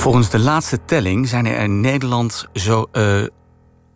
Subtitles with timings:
[0.00, 2.86] Volgens de laatste telling zijn er in Nederland zo.
[2.92, 3.22] Uh,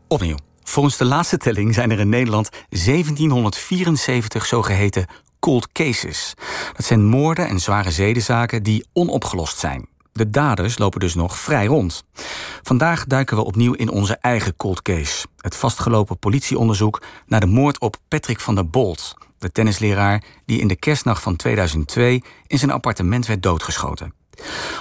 [0.09, 0.37] opnieuw.
[0.63, 5.07] Volgens de laatste telling zijn er in Nederland 1774 zogeheten
[5.41, 6.35] cold cases.
[6.77, 9.89] Dat zijn moorden en zware zedenzaken die onopgelost zijn.
[10.13, 12.05] De daders lopen dus nog vrij rond.
[12.63, 15.27] Vandaag duiken we opnieuw in onze eigen cold case.
[15.37, 20.69] Het vastgelopen politieonderzoek naar de moord op Patrick van der Bolt, de tennisleraar die in
[20.69, 24.23] de kerstnacht van 2002 in zijn appartement werd doodgeschoten.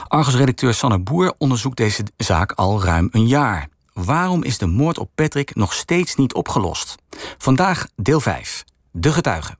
[0.07, 3.68] Argos-redacteur Sanne Boer onderzoekt deze zaak al ruim een jaar.
[3.93, 6.95] Waarom is de moord op Patrick nog steeds niet opgelost?
[7.37, 8.64] Vandaag deel 5.
[8.92, 9.57] De getuigen.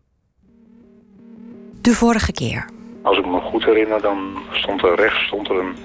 [1.82, 2.70] De vorige keer.
[3.04, 5.76] Als ik me goed herinner, dan stond er rechts stond er een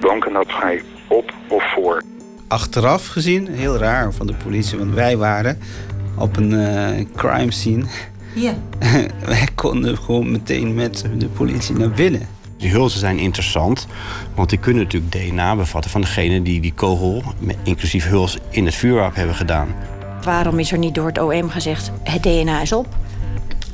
[0.00, 2.02] bank en dat ga je op of voor.
[2.48, 5.58] Achteraf gezien, heel raar van de politie, want wij waren
[6.18, 7.84] op een uh, crime scene.
[8.34, 8.54] Ja.
[9.26, 12.28] wij konden gewoon meteen met de politie naar binnen.
[12.64, 13.86] Die hulzen zijn interessant,
[14.34, 17.22] want die kunnen natuurlijk DNA bevatten van degene die die kogel,
[17.62, 19.74] inclusief huls, in het vuurwapen hebben gedaan.
[20.22, 22.86] Waarom is er niet door het OM gezegd: het DNA is op?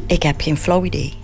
[0.07, 1.15] Ik heb geen flow idee.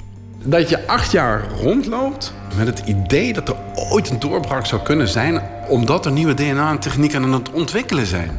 [0.44, 3.56] Dat je acht jaar rondloopt met het idee dat er
[3.90, 8.30] ooit een doorbraak zou kunnen zijn, omdat er nieuwe DNA-technieken aan het ontwikkelen zijn.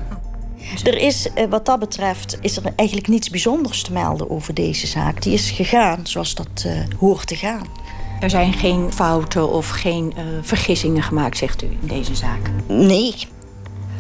[0.84, 4.88] Er is eh, wat dat betreft is er eigenlijk niets bijzonders te melden over deze
[4.88, 5.22] zaak.
[5.22, 7.86] Die is gegaan zoals dat uh, hoort te gaan.
[8.20, 12.50] Er zijn geen fouten of geen uh, vergissingen gemaakt, zegt u, in deze zaak?
[12.68, 13.16] Nee.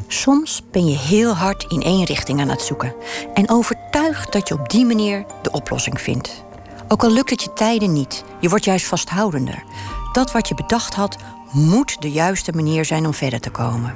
[0.08, 2.96] Soms ben je heel hard in één richting aan het zoeken
[3.34, 6.44] en overtuigd dat je op die manier de oplossing vindt.
[6.88, 9.64] Ook al lukt het je tijden niet, je wordt juist vasthoudender.
[10.12, 11.18] Dat wat je bedacht had,
[11.52, 13.96] moet de juiste manier zijn om verder te komen.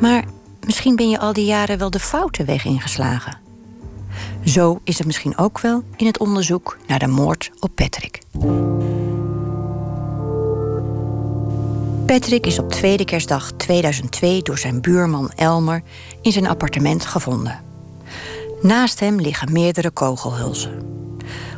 [0.00, 0.24] Maar
[0.66, 3.41] misschien ben je al die jaren wel de foute weg ingeslagen.
[4.44, 8.20] Zo is het misschien ook wel in het onderzoek naar de moord op Patrick.
[12.06, 15.82] Patrick is op tweede kerstdag 2002 door zijn buurman Elmer
[16.22, 17.60] in zijn appartement gevonden.
[18.62, 20.82] Naast hem liggen meerdere kogelhulzen.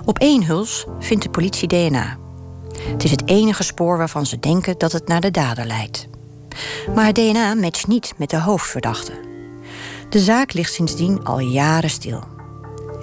[0.05, 2.17] Op één huls vindt de politie DNA.
[2.79, 6.09] Het is het enige spoor waarvan ze denken dat het naar de dader leidt.
[6.95, 9.13] Maar het DNA matcht niet met de hoofdverdachte.
[10.09, 12.34] De zaak ligt sindsdien al jaren stil.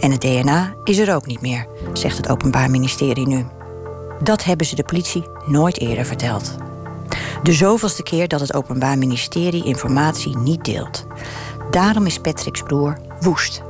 [0.02, 3.46] En het DNA is er ook niet meer, zegt het Openbaar Ministerie nu.
[4.24, 6.56] Dat hebben ze de politie nooit eerder verteld.
[7.44, 11.06] De zoveelste keer dat het Openbaar Ministerie informatie niet deelt.
[11.72, 13.62] Daarom is Patrick's broer woest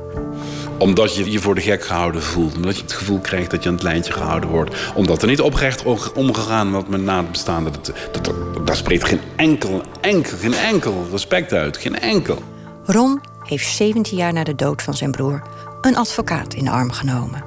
[0.82, 2.54] omdat je je voor de gek gehouden voelt.
[2.56, 4.76] Omdat je het gevoel krijgt dat je aan het lijntje gehouden wordt.
[4.94, 5.84] Omdat er niet oprecht
[6.14, 7.70] omgegaan wordt met na het bestaande.
[7.70, 8.34] Dat, dat,
[8.66, 11.76] daar spreekt geen enkel, enkel, geen enkel respect uit.
[11.76, 12.42] Geen enkel.
[12.84, 15.42] Ron heeft 17 jaar na de dood van zijn broer
[15.86, 17.44] een advocaat in de arm genomen.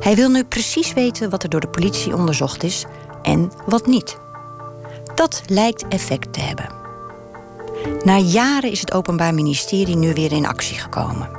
[0.00, 2.84] Hij wil nu precies weten wat er door de politie onderzocht is
[3.22, 4.18] en wat niet.
[5.14, 6.68] Dat lijkt effect te hebben.
[8.04, 11.30] Na jaren is het Openbaar Ministerie nu weer in actie gekomen.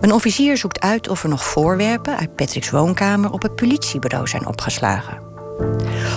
[0.00, 4.46] Een officier zoekt uit of er nog voorwerpen uit Patrick's woonkamer op het politiebureau zijn
[4.46, 5.20] opgeslagen.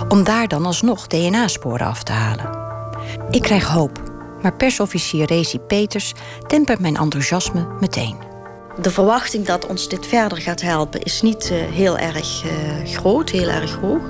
[0.10, 2.60] Om daar dan alsnog DNA-sporen af te halen.
[3.30, 4.02] Ik krijg hoop,
[4.42, 6.14] maar persofficier Rezi Peters
[6.48, 8.31] tempert mijn enthousiasme meteen.
[8.80, 12.52] De verwachting dat ons dit verder gaat helpen is niet uh, heel erg uh,
[12.86, 14.02] groot, heel erg hoog.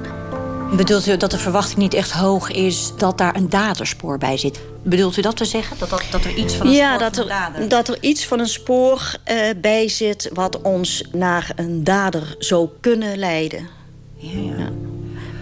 [0.76, 4.60] Bedoelt u dat de verwachting niet echt hoog is dat daar een daderspoor bij zit?
[4.84, 5.78] Bedoelt u dat te zeggen?
[5.80, 7.70] Dat, dat, dat er iets van een ja, spoor dat er, dader...
[7.70, 10.30] dat er iets van een spoor uh, bij zit...
[10.34, 13.68] wat ons naar een dader zou kunnen leiden.
[14.16, 14.58] Ja, ja.
[14.58, 14.70] ja.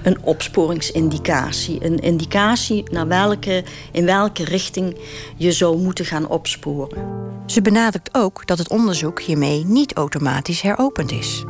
[0.03, 1.85] Een opsporingsindicatie.
[1.85, 4.97] Een indicatie naar welke, in welke richting
[5.35, 7.07] je zou moeten gaan opsporen.
[7.45, 11.43] Ze benadrukt ook dat het onderzoek hiermee niet automatisch heropend is.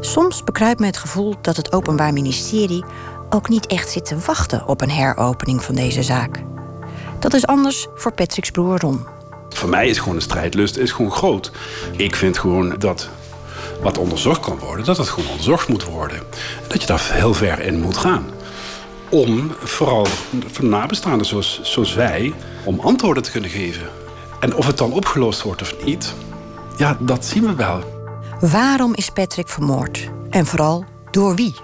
[0.00, 2.84] Soms bekruipt me het gevoel dat het Openbaar Ministerie
[3.30, 6.42] ook niet echt zit te wachten op een heropening van deze zaak.
[7.18, 9.06] Dat is anders voor Patrick's broer Ron.
[9.48, 11.50] Voor mij is gewoon de strijdlust is gewoon groot.
[11.96, 13.08] Ik vind gewoon dat
[13.82, 16.22] wat onderzocht kan worden, dat het gewoon onderzocht moet worden.
[16.68, 18.24] Dat je daar heel ver in moet gaan.
[19.08, 20.06] Om vooral
[20.52, 22.34] voor nabestaanden zoals, zoals wij,
[22.64, 23.88] om antwoorden te kunnen geven.
[24.40, 26.14] En of het dan opgelost wordt of niet,
[26.76, 27.82] ja, dat zien we wel.
[28.40, 30.10] Waarom is Patrick vermoord?
[30.30, 31.54] En vooral door wie?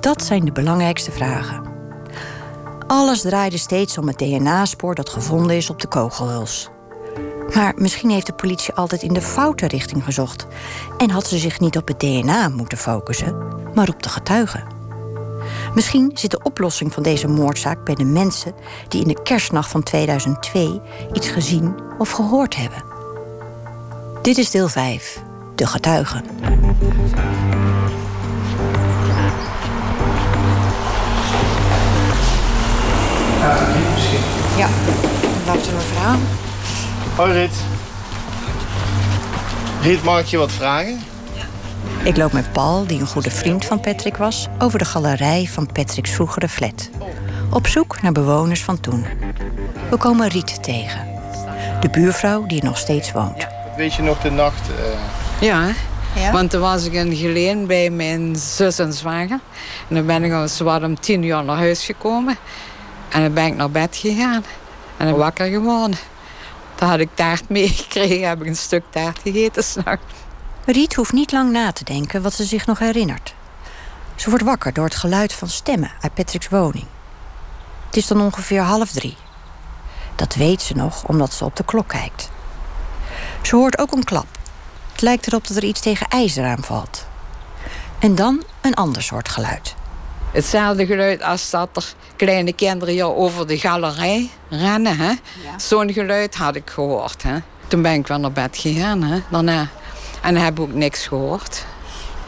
[0.00, 1.62] Dat zijn de belangrijkste vragen.
[2.86, 6.68] Alles draaide steeds om het DNA-spoor dat gevonden is op de kogelhuls.
[7.54, 10.46] Maar misschien heeft de politie altijd in de foute richting gezocht.
[10.98, 13.36] En had ze zich niet op het DNA moeten focussen,
[13.74, 14.64] maar op de getuigen.
[15.74, 18.54] Misschien zit de oplossing van deze moordzaak bij de mensen
[18.88, 20.80] die in de kerstnacht van 2002
[21.12, 22.82] iets gezien of gehoord hebben.
[24.22, 25.22] Dit is deel 5,
[25.54, 26.24] de getuigen.
[34.56, 34.68] Ja,
[35.46, 36.18] laten we maar verhaal.
[37.18, 37.50] Hoi Rit.
[39.82, 41.00] Rit, mag ik je wat vragen?
[42.02, 45.66] Ik loop met Paul, die een goede vriend van Patrick was, over de galerij van
[45.72, 46.88] Patrick's vroegere flat.
[47.50, 49.06] Op zoek naar bewoners van toen.
[49.90, 51.06] We komen Riet tegen.
[51.80, 53.46] De buurvrouw die er nog steeds woont.
[53.76, 54.68] Weet je nog de nacht?
[55.40, 55.70] eh, Ja,
[56.32, 59.40] want toen was ik in Geleen bij mijn zus en zwager.
[59.88, 62.36] En dan ben ik al zwaar om tien uur naar huis gekomen.
[63.08, 64.44] En dan ben ik naar bed gegaan.
[64.96, 65.98] En dan wakker geworden.
[66.78, 70.14] Toen had ik taart meegekregen, heb ik een stuk taart gegeten s'nachts.
[70.64, 73.34] Riet hoeft niet lang na te denken wat ze zich nog herinnert.
[74.14, 76.86] Ze wordt wakker door het geluid van stemmen uit Patrick's woning.
[77.86, 79.16] Het is dan ongeveer half drie.
[80.16, 82.30] Dat weet ze nog omdat ze op de klok kijkt.
[83.42, 84.26] Ze hoort ook een klap.
[84.92, 87.06] Het lijkt erop dat er iets tegen ijzer aanvalt.
[87.98, 89.74] En dan een ander soort geluid.
[90.32, 94.96] Hetzelfde geluid als dat er kleine kinderen hier over de galerij rennen.
[94.96, 95.12] Hè?
[95.56, 97.22] Zo'n geluid had ik gehoord.
[97.22, 97.38] Hè?
[97.68, 99.20] Toen ben ik wel naar bed gegaan hè?
[99.30, 99.68] daarna.
[100.22, 101.64] En dan heb ik ook niks gehoord.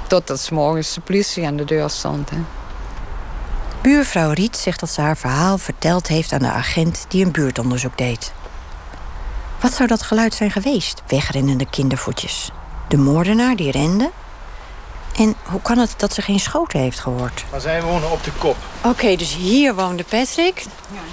[0.06, 2.30] Totdat 's morgens de politie aan de deur stond.
[2.30, 2.36] Hè?
[3.82, 7.98] Buurvrouw Riet zegt dat ze haar verhaal verteld heeft aan de agent die een buurtonderzoek
[7.98, 8.32] deed.
[9.60, 11.02] Wat zou dat geluid zijn geweest?
[11.06, 12.50] Wegrennende kindervoetjes.
[12.88, 14.10] De moordenaar die rende?
[15.16, 17.44] En hoe kan het dat ze geen schoten heeft gehoord?
[17.50, 18.56] Maar zij wonen op de kop.
[18.84, 20.64] Oké, dus hier woonde Patrick,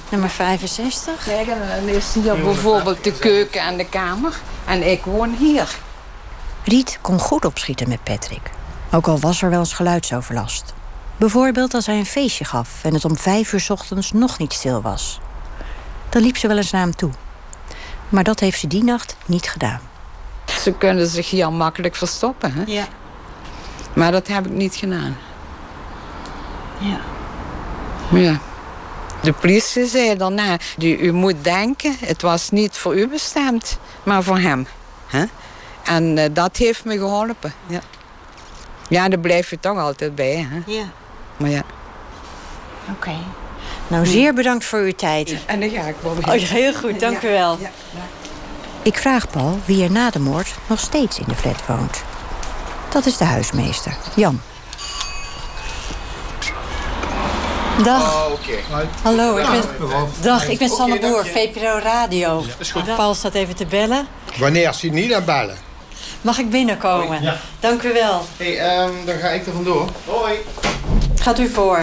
[0.10, 1.24] nummer 65.
[1.24, 4.34] Kijk, en dan is hier bijvoorbeeld de keuken en de kamer.
[4.66, 5.76] En ik woon hier.
[6.64, 8.52] Riet kon goed opschieten met Patrick.
[8.92, 10.74] Ook al was er wel eens geluidsoverlast.
[11.18, 14.54] Bijvoorbeeld als hij een feestje gaf en het om vijf uur 's ochtends nog niet
[14.54, 15.20] stil was.
[16.10, 17.12] Dan liep ze wel eens naar hem toe.
[18.10, 19.80] Maar dat heeft ze die nacht niet gedaan.
[20.62, 22.54] Ze kunnen zich hier makkelijk verstoppen.
[22.54, 22.64] Hè?
[22.66, 22.88] Ja.
[23.98, 25.18] Maar dat heb ik niet gedaan.
[26.78, 27.00] Ja.
[28.20, 28.40] Ja.
[29.22, 34.24] De politie zei daarna, "U- u moet denken, het was niet voor u bestemd, maar
[34.24, 34.68] voor hem.
[35.08, 35.24] Hè?
[35.84, 37.54] En eh, dat heeft me geholpen.
[37.68, 37.80] Ja.
[38.90, 40.48] ja, daar blijf je toch altijd bij.
[40.50, 40.72] Hè?
[40.74, 40.84] Ja.
[41.38, 41.62] Maar ja.
[42.92, 43.16] Oké.
[43.88, 45.36] Nou, zeer bedankt voor uw tijd.
[45.46, 47.58] En dan ga ik wel Oh, heel goed, dank u wel.
[48.82, 52.04] Ik vraag Paul wie er na de moord nog steeds in de flat woont.
[52.90, 54.42] Dat is de huismeester, Jan.
[57.84, 58.26] Dag.
[58.26, 58.58] Oh, oké.
[59.02, 59.62] Hallo, ik ben...
[60.22, 61.26] Dag, ik ben Sanne Boer.
[61.26, 62.44] VPRO Radio.
[62.58, 62.96] is goed.
[62.96, 64.08] Paul staat even te bellen.
[64.38, 65.58] Wanneer ze niet aan bellen?
[66.22, 67.22] Mag ik binnenkomen?
[67.22, 67.38] Ja.
[67.60, 68.26] Dank u wel.
[68.38, 69.90] Hey, ehm, dan ga ik er vandoor.
[70.06, 70.36] Hoi.
[71.20, 71.80] Gaat u voor.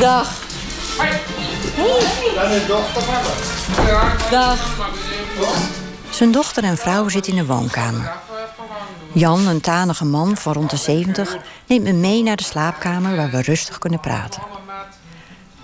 [0.00, 0.30] Dag.
[2.34, 4.30] Dan is dochter van me.
[4.30, 5.80] Dag.
[6.22, 8.12] Zijn dochter en vrouw zitten in de woonkamer.
[9.12, 11.36] Jan, een tanige man van rond de 70,
[11.66, 14.42] neemt me mee naar de slaapkamer waar we rustig kunnen praten.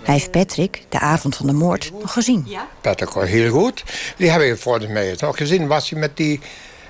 [0.03, 2.47] Hij heeft Patrick, de avond van de moord, nog gezien.
[2.81, 3.83] Patrick was heel goed.
[4.17, 5.67] Die heb ik volgens mij nog gezien.
[5.67, 6.39] Was hij met die,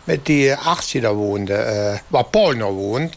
[0.03, 3.15] met die eh, arts die daar woonde, eh, waar Paul nog woont.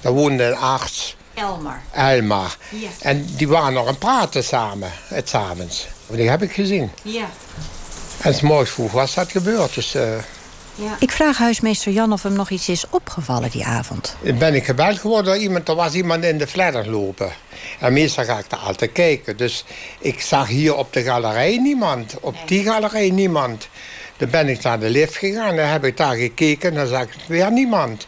[0.00, 1.82] Daar woonde een arts, Elmar.
[1.92, 2.56] Elmar.
[2.70, 2.88] Ja.
[3.00, 5.86] En die waren nog aan het praten samen, het avonds.
[6.06, 6.90] Die heb ik gezien.
[7.02, 7.28] Ja.
[8.20, 9.74] En 's morgens vroeg was dat gebeurd.
[9.74, 10.08] Dus eh,
[10.98, 14.16] Ik vraag huismeester Jan of hem nog iets is opgevallen die avond.
[14.38, 15.68] ben ik gebeld geworden door iemand.
[15.68, 17.32] Er was iemand in de fladder lopen.
[17.80, 19.36] En meestal ga ik daar altijd kijken.
[19.36, 19.64] Dus
[19.98, 22.14] ik zag hier op de galerij niemand.
[22.20, 23.68] Op die galerij niemand.
[24.16, 25.56] Dan ben ik naar de lift gegaan.
[25.56, 26.70] Dan heb ik daar gekeken.
[26.70, 28.06] En dan zag ik weer niemand.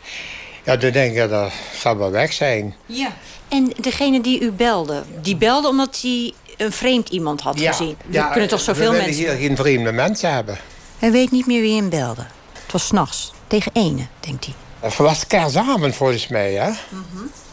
[0.64, 2.74] Ja, dan denk ik, dat zal wel weg zijn.
[2.86, 3.12] Ja.
[3.48, 7.96] En degene die u belde, die belde omdat hij een vreemd iemand had gezien.
[8.12, 9.12] Er kunnen toch zoveel we mensen...
[9.12, 10.58] hier geen vreemde mensen hebben.
[10.98, 12.26] Hij weet niet meer wie hem belde.
[12.52, 14.54] Het was s'nachts, tegen ene, denkt hij.
[14.80, 16.70] Het was kerstavond volgens mij, hè?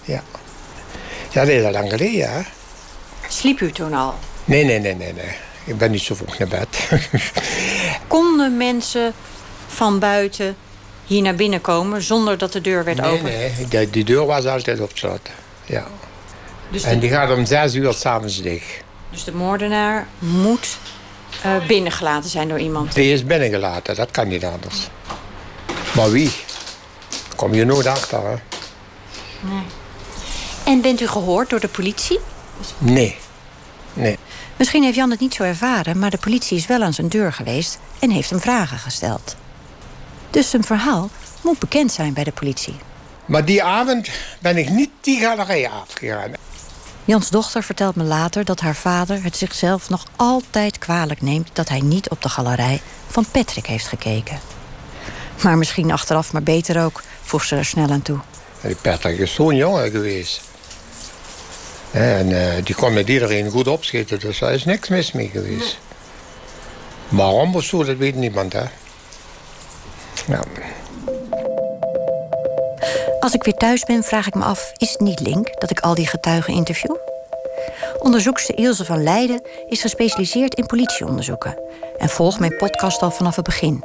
[0.03, 0.23] Ja.
[1.29, 2.41] Ja, dat is al lang geleden, hè?
[3.27, 4.13] Sliep u toen al?
[4.45, 5.35] Nee, nee, nee, nee, nee.
[5.63, 6.89] Ik ben niet zo vroeg naar bed.
[8.07, 9.13] Konden mensen
[9.67, 10.55] van buiten
[11.05, 13.23] hier naar binnen komen zonder dat de deur werd nee, open?
[13.23, 13.51] nee.
[13.69, 15.29] Die, die deur was altijd op slot.
[15.65, 15.87] Ja.
[16.69, 18.83] Dus, En de, die gaat om zes uur s'avonds dicht.
[19.13, 20.77] Dus de moordenaar moet
[21.41, 22.93] eh, binnengelaten zijn door iemand.
[22.93, 24.87] Die is binnengelaten, dat kan niet anders.
[25.95, 26.31] Maar wie?
[27.09, 28.35] Daar kom je nooit achter, hè?
[30.63, 32.19] En bent u gehoord door de politie?
[32.77, 33.15] Nee.
[33.93, 34.17] Nee.
[34.57, 37.33] Misschien heeft Jan het niet zo ervaren, maar de politie is wel aan zijn deur
[37.33, 39.35] geweest en heeft hem vragen gesteld.
[40.29, 41.09] Dus zijn verhaal
[41.41, 42.75] moet bekend zijn bij de politie.
[43.25, 46.31] Maar die avond ben ik niet die galerij afgegaan.
[47.05, 51.69] Jans dochter vertelt me later dat haar vader het zichzelf nog altijd kwalijk neemt dat
[51.69, 54.39] hij niet op de galerij van Patrick heeft gekeken.
[55.43, 58.19] Maar misschien achteraf maar beter ook, voegt ze er snel aan toe.
[58.61, 60.41] Die Patrick is zo'n jongen geweest.
[61.91, 65.77] En uh, die kon met iedereen goed opschieten, dus daar is niks mis mee geweest.
[67.09, 68.63] Waarom of zo, dat weet niemand, hè.
[70.27, 70.43] Ja.
[73.19, 74.71] Als ik weer thuis ben, vraag ik me af...
[74.77, 76.92] is het niet link dat ik al die getuigen interview?
[78.03, 81.57] Onderzoekster Ilse van Leiden is gespecialiseerd in politieonderzoeken...
[81.97, 83.83] en volgt mijn podcast al vanaf het begin.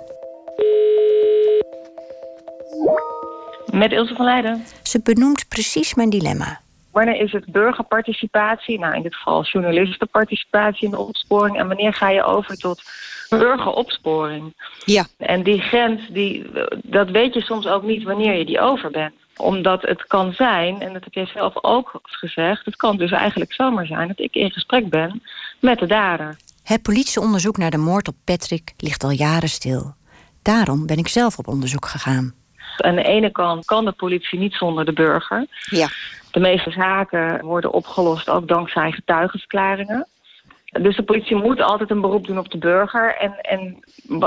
[3.73, 4.65] Met Ilse van Leiden.
[4.83, 6.61] Ze benoemt precies mijn dilemma.
[6.93, 8.79] Wanneer is het burgerparticipatie?
[8.79, 11.59] Nou, in dit geval journalistenparticipatie in de opsporing.
[11.59, 12.83] En wanneer ga je over tot
[13.29, 14.55] burgeropsporing?
[14.85, 15.07] Ja.
[15.19, 16.47] En die grens, die,
[16.83, 20.81] dat weet je soms ook niet wanneer je die over bent omdat het kan zijn,
[20.81, 22.65] en dat heb jij zelf ook gezegd...
[22.65, 25.23] het kan dus eigenlijk zomaar zijn dat ik in gesprek ben
[25.61, 26.37] met de dader.
[26.63, 29.95] Het politieonderzoek naar de moord op Patrick ligt al jaren stil.
[30.43, 32.35] Daarom ben ik zelf op onderzoek gegaan.
[32.77, 35.47] Aan de ene kant kan de politie niet zonder de burger.
[35.71, 35.89] Ja.
[36.31, 40.07] De meeste zaken worden opgelost ook dankzij getuigenverklaringen.
[40.71, 43.17] Dus de politie moet altijd een beroep doen op de burger.
[43.17, 43.79] En, en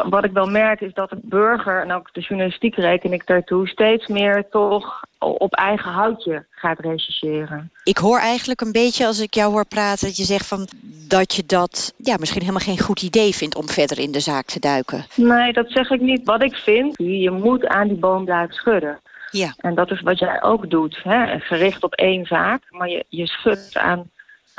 [0.09, 3.67] wat ik wel merk is dat de burger, en ook de journalistiek reken ik daartoe...
[3.67, 7.71] steeds meer toch op eigen houtje gaat rechercheren.
[7.83, 10.07] Ik hoor eigenlijk een beetje als ik jou hoor praten...
[10.07, 10.67] dat je zegt van
[11.07, 13.55] dat je dat ja, misschien helemaal geen goed idee vindt...
[13.55, 15.05] om verder in de zaak te duiken.
[15.15, 16.21] Nee, dat zeg ik niet.
[16.23, 18.99] Wat ik vind, je moet aan die boom blijven schudden.
[19.31, 19.53] Ja.
[19.57, 20.99] En dat is wat jij ook doet.
[21.03, 21.39] Hè?
[21.39, 24.09] Gericht op één zaak, maar je, je schudt aan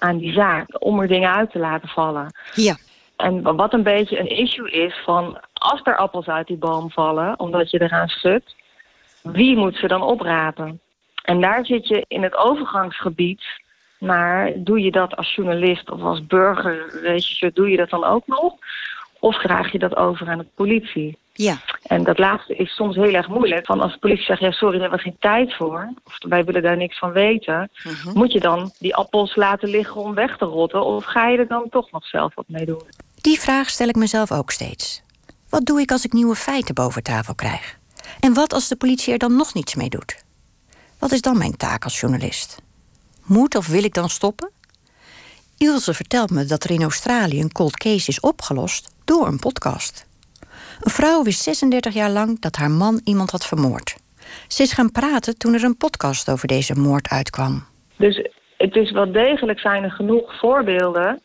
[0.02, 2.34] aan die zaak om er dingen uit te laten vallen.
[2.54, 2.76] Ja.
[3.16, 7.38] En wat een beetje een issue is van als er appels uit die boom vallen,
[7.38, 8.54] omdat je eraan schudt,
[9.22, 10.80] wie moet ze dan oprapen?
[11.22, 13.42] En daar zit je in het overgangsgebied
[13.98, 18.04] naar, doe je dat als journalist of als burger, weet je, doe je dat dan
[18.04, 18.54] ook nog?
[19.18, 21.18] Of draag je dat over aan de politie?
[21.32, 21.60] Ja.
[21.82, 23.66] En dat laatste is soms heel erg moeilijk.
[23.66, 25.92] Van als de politie zegt, ja sorry, daar hebben we geen tijd voor.
[26.04, 27.70] Of wij willen daar niks van weten.
[27.84, 28.18] Mhm.
[28.18, 30.84] Moet je dan die appels laten liggen om weg te rotten?
[30.84, 32.82] Of ga je er dan toch nog zelf wat mee doen?
[33.20, 35.02] Die vraag stel ik mezelf ook steeds.
[35.48, 37.78] Wat doe ik als ik nieuwe feiten boven tafel krijg?
[38.20, 40.24] En wat als de politie er dan nog niets mee doet?
[40.98, 42.62] Wat is dan mijn taak als journalist?
[43.24, 44.50] Moet of wil ik dan stoppen?
[45.58, 50.06] Ilse vertelt me dat er in Australië een cold case is opgelost door een podcast.
[50.82, 53.96] Een vrouw wist 36 jaar lang dat haar man iemand had vermoord.
[54.48, 57.64] Ze is gaan praten toen er een podcast over deze moord uitkwam.
[57.96, 61.20] Dus het is wel degelijk zijn er genoeg voorbeelden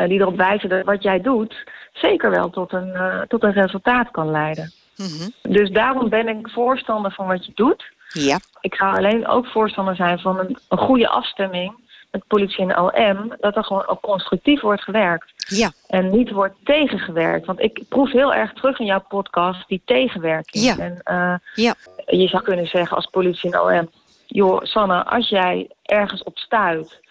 [0.00, 1.54] uh, die erop wijzen dat wat jij doet
[1.92, 4.72] zeker wel tot een, uh, tot een resultaat kan leiden.
[4.96, 5.52] Mm -hmm.
[5.52, 7.84] Dus daarom ben ik voorstander van wat je doet.
[8.08, 8.38] Ja.
[8.60, 11.83] Ik ga alleen ook voorstander zijn van een, een goede afstemming
[12.14, 15.32] met politie en OM, dat er gewoon ook constructief wordt gewerkt.
[15.36, 15.72] Ja.
[15.86, 17.46] En niet wordt tegengewerkt.
[17.46, 20.64] Want ik proef heel erg terug in jouw podcast die tegenwerking.
[20.64, 20.78] Ja.
[20.78, 21.74] En uh, ja.
[22.06, 23.90] je zou kunnen zeggen als politie en OM...
[24.26, 27.02] joh, Sanne, als jij ergens op stuit...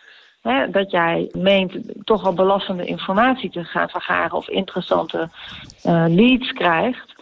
[0.41, 4.37] Hè, dat jij meent toch al belastende informatie te gaan vergaren...
[4.37, 5.29] of interessante
[5.85, 7.13] uh, leads krijgt...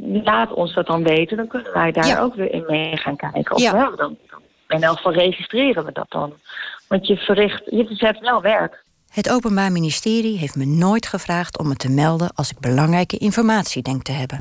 [0.00, 1.36] laat ons dat dan weten.
[1.36, 2.20] Dan kunnen wij daar ja.
[2.20, 3.54] ook weer in mee gaan kijken.
[3.54, 3.90] Of Ja.
[3.96, 4.16] dan,
[4.72, 6.32] in elk geval registreren we dat dan.
[6.92, 8.84] Want je verricht, je verzet wel werk.
[9.10, 13.82] Het Openbaar Ministerie heeft me nooit gevraagd om me te melden als ik belangrijke informatie
[13.82, 14.40] denk te hebben.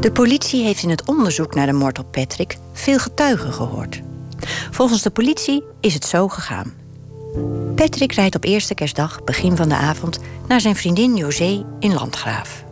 [0.00, 4.00] De politie heeft in het onderzoek naar de moord op Patrick veel getuigen gehoord.
[4.70, 6.72] Volgens de politie is het zo gegaan.
[7.74, 12.64] Patrick rijdt op eerste kerstdag, begin van de avond, naar zijn vriendin José in Landgraaf.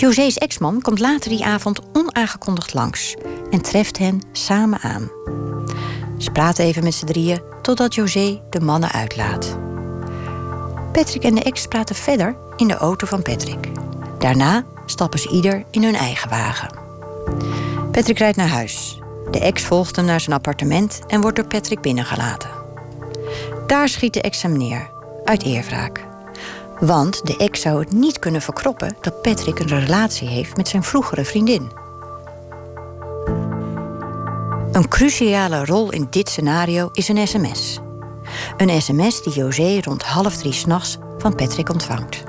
[0.00, 3.16] José's ex-man komt later die avond onaangekondigd langs
[3.50, 5.10] en treft hen samen aan.
[6.18, 9.58] Ze praten even met z'n drieën totdat José de mannen uitlaat.
[10.92, 13.68] Patrick en de ex praten verder in de auto van Patrick.
[14.18, 16.70] Daarna stappen ze ieder in hun eigen wagen.
[17.92, 18.98] Patrick rijdt naar huis.
[19.30, 22.50] De ex volgt hem naar zijn appartement en wordt door Patrick binnengelaten.
[23.66, 24.90] Daar schiet de ex hem neer,
[25.24, 26.07] uit eerwraak.
[26.80, 30.82] Want de ex zou het niet kunnen verkroppen dat Patrick een relatie heeft met zijn
[30.82, 31.70] vroegere vriendin.
[34.72, 37.80] Een cruciale rol in dit scenario is een sms.
[38.56, 42.22] Een sms die José rond half drie s'nachts van Patrick ontvangt.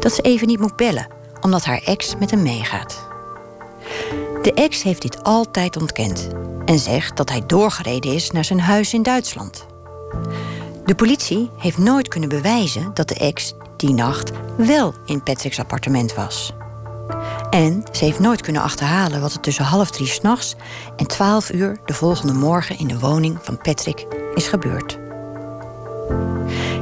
[0.00, 1.06] Dat ze even niet moet bellen,
[1.40, 3.06] omdat haar ex met hem meegaat.
[4.42, 6.28] De ex heeft dit altijd ontkend
[6.64, 9.66] en zegt dat hij doorgereden is naar zijn huis in Duitsland.
[10.84, 16.14] De politie heeft nooit kunnen bewijzen dat de ex die nacht wel in Patrick's appartement
[16.14, 16.52] was.
[17.50, 20.54] En ze heeft nooit kunnen achterhalen wat er tussen half drie s'nachts
[20.96, 24.98] en twaalf uur de volgende morgen in de woning van Patrick is gebeurd.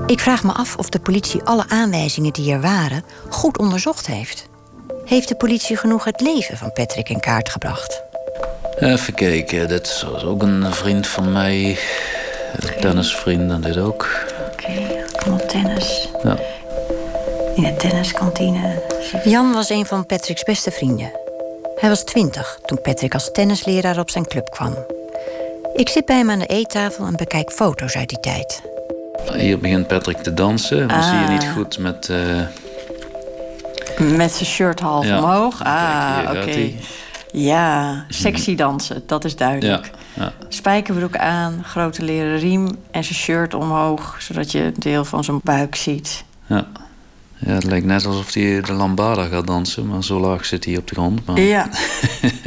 [0.07, 4.49] Ik vraag me af of de politie alle aanwijzingen die er waren goed onderzocht heeft.
[5.05, 8.03] Heeft de politie genoeg het leven van Patrick in kaart gebracht?
[8.79, 11.79] Even kijken, dit was ook een vriend van mij.
[12.65, 14.09] Een tennisvriend en dit ook.
[14.53, 14.71] Oké,
[15.19, 16.09] allemaal tennis.
[16.23, 16.37] Ja.
[17.55, 18.83] In de tenniskantine.
[19.25, 21.11] Jan was een van Patrick's beste vrienden.
[21.77, 24.75] Hij was twintig toen Patrick als tennisleraar op zijn club kwam.
[25.75, 28.63] Ik zit bij hem aan de eettafel en bekijk foto's uit die tijd.
[29.33, 30.89] Hier begint Patrick te dansen.
[30.89, 31.09] Dan Ah.
[31.11, 32.09] zie je niet goed met...
[32.09, 32.17] eh,
[34.17, 35.19] Met zijn shirt half Ja.
[35.19, 35.65] omhoog.
[35.65, 36.71] Ah, oké.
[37.33, 39.91] Ja, sexy dansen, dat is duidelijk.
[40.15, 40.33] ja, ja.
[40.49, 45.41] Spijkerbroek aan, grote leren riem en zijn shirt omhoog, zodat je een deel van zijn
[45.43, 46.25] buik ziet.
[46.47, 46.67] Ja.
[47.37, 50.77] ja, het lijkt net alsof hij de lambada gaat dansen, maar zo laag zit hij
[50.77, 51.27] op de grond.
[51.27, 51.41] Maar...
[51.41, 51.69] Ja.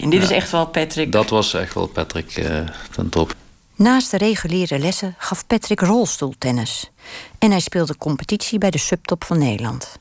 [0.00, 1.12] En dit is echt wel Patrick.
[1.12, 3.34] Dat was echt wel Patrick eh, ten top.
[3.74, 6.90] Naast de reguliere lessen gaf Patrick rolstoeltennis.
[7.38, 9.98] En hij speelde competitie bij de subtop van Nederland.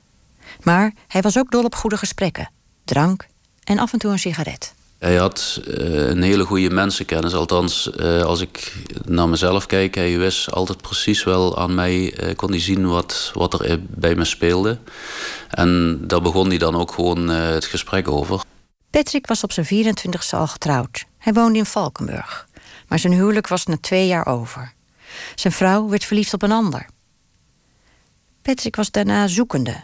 [0.63, 2.49] Maar hij was ook dol op goede gesprekken,
[2.83, 3.27] drank
[3.65, 4.73] en af en toe een sigaret.
[4.97, 7.33] Hij had eh, een hele goede mensenkennis.
[7.33, 8.73] Althans, eh, als ik
[9.05, 13.31] naar mezelf kijk, hij wist altijd precies wel aan mij, eh, kon hij zien wat,
[13.33, 14.77] wat er bij me speelde.
[15.49, 18.41] En daar begon hij dan ook gewoon het gesprek over.
[18.89, 21.05] Patrick was op zijn 24ste al getrouwd.
[21.17, 22.47] Hij woonde in Valkenburg.
[22.87, 24.73] Maar zijn huwelijk was na twee jaar over.
[25.35, 26.85] Zijn vrouw werd verliefd op een ander.
[28.41, 29.83] Patrick was daarna zoekende.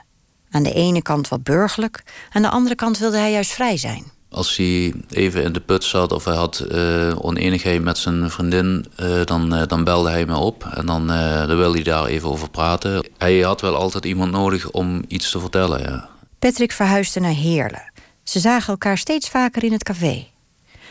[0.51, 4.03] Aan de ene kant wat burgerlijk, aan de andere kant wilde hij juist vrij zijn.
[4.29, 8.85] Als hij even in de put zat of hij had eh oneenigheid met zijn vriendin,
[8.95, 12.29] eh, dan, eh, dan belde hij me op en dan, dan wilde hij daar even
[12.29, 13.09] over praten.
[13.17, 15.81] Hij had wel altijd iemand nodig om iets te vertellen.
[15.81, 16.09] Ja.
[16.39, 17.91] Patrick verhuisde naar Heerlen.
[18.23, 20.27] Ze zagen elkaar steeds vaker in het café.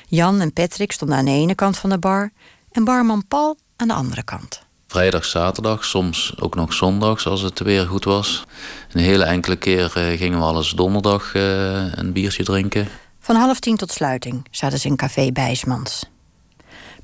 [0.07, 2.33] Jan en Patrick stonden aan de ene kant van de bar
[2.73, 4.63] en barman Paul aan de andere kant.
[4.91, 8.45] Vrijdag, zaterdag, soms ook nog zondags als het weer goed was.
[8.93, 12.89] Een hele enkele keer eh, gingen we alles donderdag eh, een biertje drinken.
[13.21, 16.05] Van half tien tot sluiting zaten ze in café Bijsmans.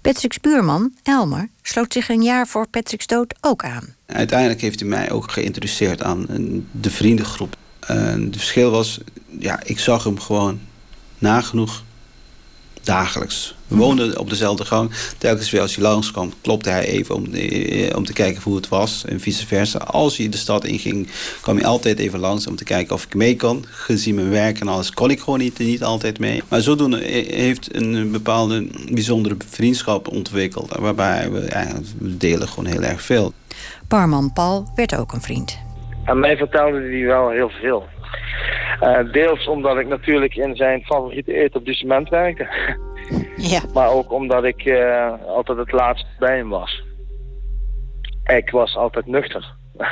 [0.00, 3.94] Patrick's buurman, Elmer, sloot zich een jaar voor Patrick's dood ook aan.
[4.06, 7.56] Uiteindelijk heeft hij mij ook geïntroduceerd aan een- de vriendengroep.
[7.80, 9.00] En het verschil was,
[9.38, 10.60] ja, ik zag hem gewoon
[11.18, 11.82] nagenoeg
[12.86, 13.54] dagelijks.
[13.68, 14.90] We woonden op dezelfde gang.
[15.18, 18.68] Telkens weer als hij langskwam, klopte hij even om, eh, om te kijken hoe het
[18.68, 19.04] was.
[19.04, 19.78] En vice versa.
[19.78, 21.08] Als hij de stad inging,
[21.40, 23.64] kwam hij altijd even langs om te kijken of ik mee kon.
[23.68, 26.42] Gezien mijn werk en alles kon ik gewoon niet, niet altijd mee.
[26.48, 30.76] Maar zodoende eh, heeft een bepaalde bijzondere vriendschap ontwikkeld.
[30.78, 31.66] Waarbij we, ja,
[31.98, 33.32] we delen gewoon heel erg veel.
[33.88, 35.58] Barman Paul werd ook een vriend.
[36.04, 37.84] Aan mij vertelde hij wel heel veel.
[38.80, 42.46] Eh, deels omdat ik natuurlijk in zijn favoriete etablissement werkte.
[43.36, 43.60] Ja.
[43.74, 46.82] Maar ook omdat ik eh, altijd het laatst bij hem was.
[48.24, 49.54] Ik was altijd nuchter.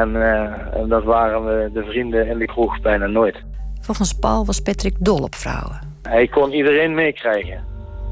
[0.00, 3.42] en, eh, en dat waren we de vrienden in de kroeg bijna nooit.
[3.80, 5.80] Volgens Paul was Patrick dol op vrouwen.
[6.02, 7.64] Hij kon iedereen meekrijgen.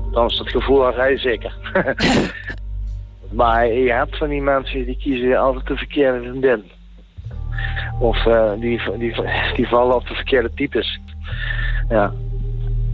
[0.05, 1.55] Althans, dat gevoel had hij zeker.
[3.41, 6.71] maar je hebt van die mensen die kiezen altijd de verkeerde vriendin.
[7.99, 9.15] Of eh, die, die,
[9.57, 11.01] die vallen op de verkeerde types.
[11.89, 12.13] Ja.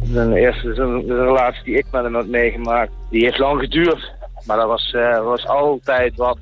[0.05, 4.13] De eerste de, de relatie die ik met hem heb meegemaakt, die heeft lang geduurd.
[4.47, 6.39] Maar dat was, eh, was altijd wat.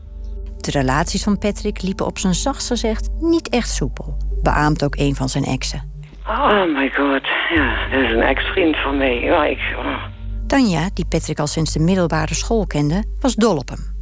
[0.56, 4.16] De relaties van Patrick liepen op zijn zachtst gezegd niet echt soepel.
[4.42, 5.92] Beaamt ook een van zijn exen.
[6.26, 7.22] Oh my god,
[7.54, 9.20] ja, dat is een ex-vriend van mij.
[9.20, 9.58] Ja, ik...
[9.78, 10.04] oh.
[10.46, 13.92] Tanja, die Patrick al sinds de middelbare school kende, was dol op hem.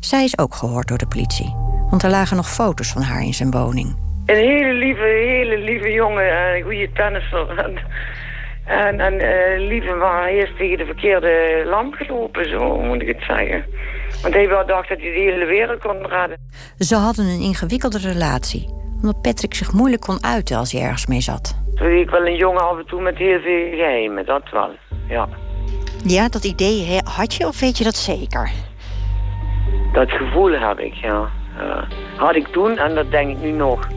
[0.00, 1.54] Zij is ook gehoord door de politie,
[1.90, 3.96] want er lagen nog foto's van haar in zijn woning.
[4.26, 7.58] Een hele lieve, hele lieve jongen, en een goede tennisser.
[7.58, 7.78] En,
[8.64, 13.08] en, en eh, lieve, maar hij is tegen de verkeerde lamp gelopen, zo moet ik
[13.08, 13.64] het zeggen.
[14.22, 16.38] Want hij wel dacht dat hij de hele wereld kon redden.
[16.78, 21.20] Ze hadden een ingewikkelde relatie, omdat Patrick zich moeilijk kon uiten als hij ergens mee
[21.20, 21.58] zat.
[21.74, 24.70] Toen ik wel een jongen af en toe met heel veel geheimen, dat wel,
[25.08, 25.28] ja.
[26.04, 28.50] Ja, dat idee had je of weet je dat zeker?
[29.92, 31.28] Dat gevoel heb ik, ja.
[31.64, 31.88] Ja.
[32.16, 33.88] Had ik toen en dat denk ik nu nog.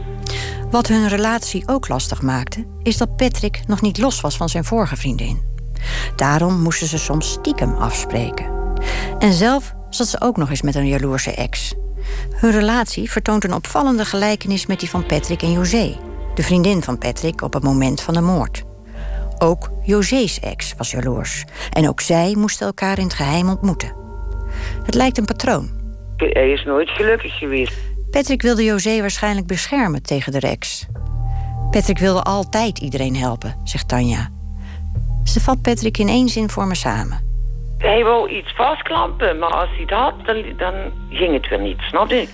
[0.70, 4.64] Wat hun relatie ook lastig maakte, is dat Patrick nog niet los was van zijn
[4.64, 5.42] vorige vriendin.
[6.16, 8.46] Daarom moesten ze soms stiekem afspreken.
[9.18, 11.74] En zelf zat ze ook nog eens met een jaloerse ex.
[12.30, 15.96] Hun relatie vertoont een opvallende gelijkenis met die van Patrick en José,
[16.34, 18.62] de vriendin van Patrick op het moment van de moord.
[19.38, 23.94] Ook José's ex was jaloers en ook zij moesten elkaar in het geheim ontmoeten.
[24.84, 25.83] Het lijkt een patroon.
[26.32, 27.92] Hij is nooit gelukkig geweest.
[28.10, 30.86] Patrick wilde José waarschijnlijk beschermen tegen de ex.
[31.70, 34.28] Patrick wilde altijd iedereen helpen, zegt Tanja.
[35.24, 37.32] Ze vat Patrick in één zin voor me samen.
[37.78, 40.74] Hij wou iets vastklampen, maar als hij het had, dan, dan
[41.10, 42.28] ging het weer niet, snap je?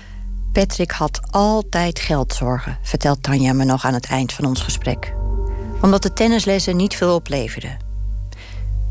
[0.53, 5.13] Patrick had altijd geldzorgen, vertelt Tanja me nog aan het eind van ons gesprek.
[5.81, 7.77] Omdat de tennislessen niet veel opleverden.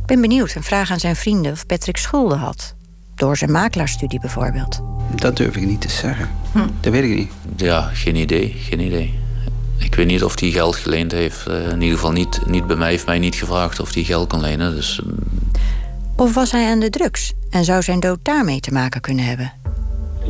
[0.01, 2.77] Ik ben benieuwd en vraag aan zijn vrienden of Patrick schulden had.
[3.21, 4.83] Door zijn makelaarsstudie bijvoorbeeld.
[5.15, 6.29] Dat durf ik niet te zeggen.
[6.81, 7.33] Dat weet ik niet.
[7.57, 9.19] Ja, geen idee, geen idee.
[9.79, 11.47] Ik weet niet of hij geld geleend heeft.
[11.47, 14.29] Eh, in ieder geval niet, niet bij mij, heeft mij niet gevraagd of hij geld
[14.29, 14.75] kon lenen.
[14.75, 15.15] Dus mm,
[16.17, 19.53] Of was hij aan de drugs en zou zijn dood daarmee te maken kunnen hebben?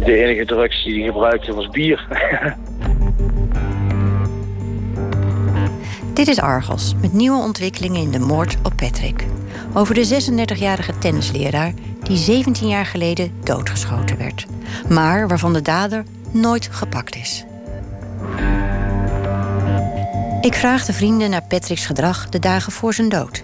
[0.05, 2.07] De enige drugs die hij gebruikte was bier.
[6.14, 9.26] Dit is Argos met nieuwe ontwikkelingen in de moord op Patrick.
[9.74, 11.72] Over de 36-jarige tennisleraar
[12.11, 14.46] die 17 jaar geleden doodgeschoten werd.
[14.88, 17.44] Maar waarvan de dader nooit gepakt is.
[20.40, 23.42] Ik vraag de vrienden naar Patrick's gedrag de dagen voor zijn dood.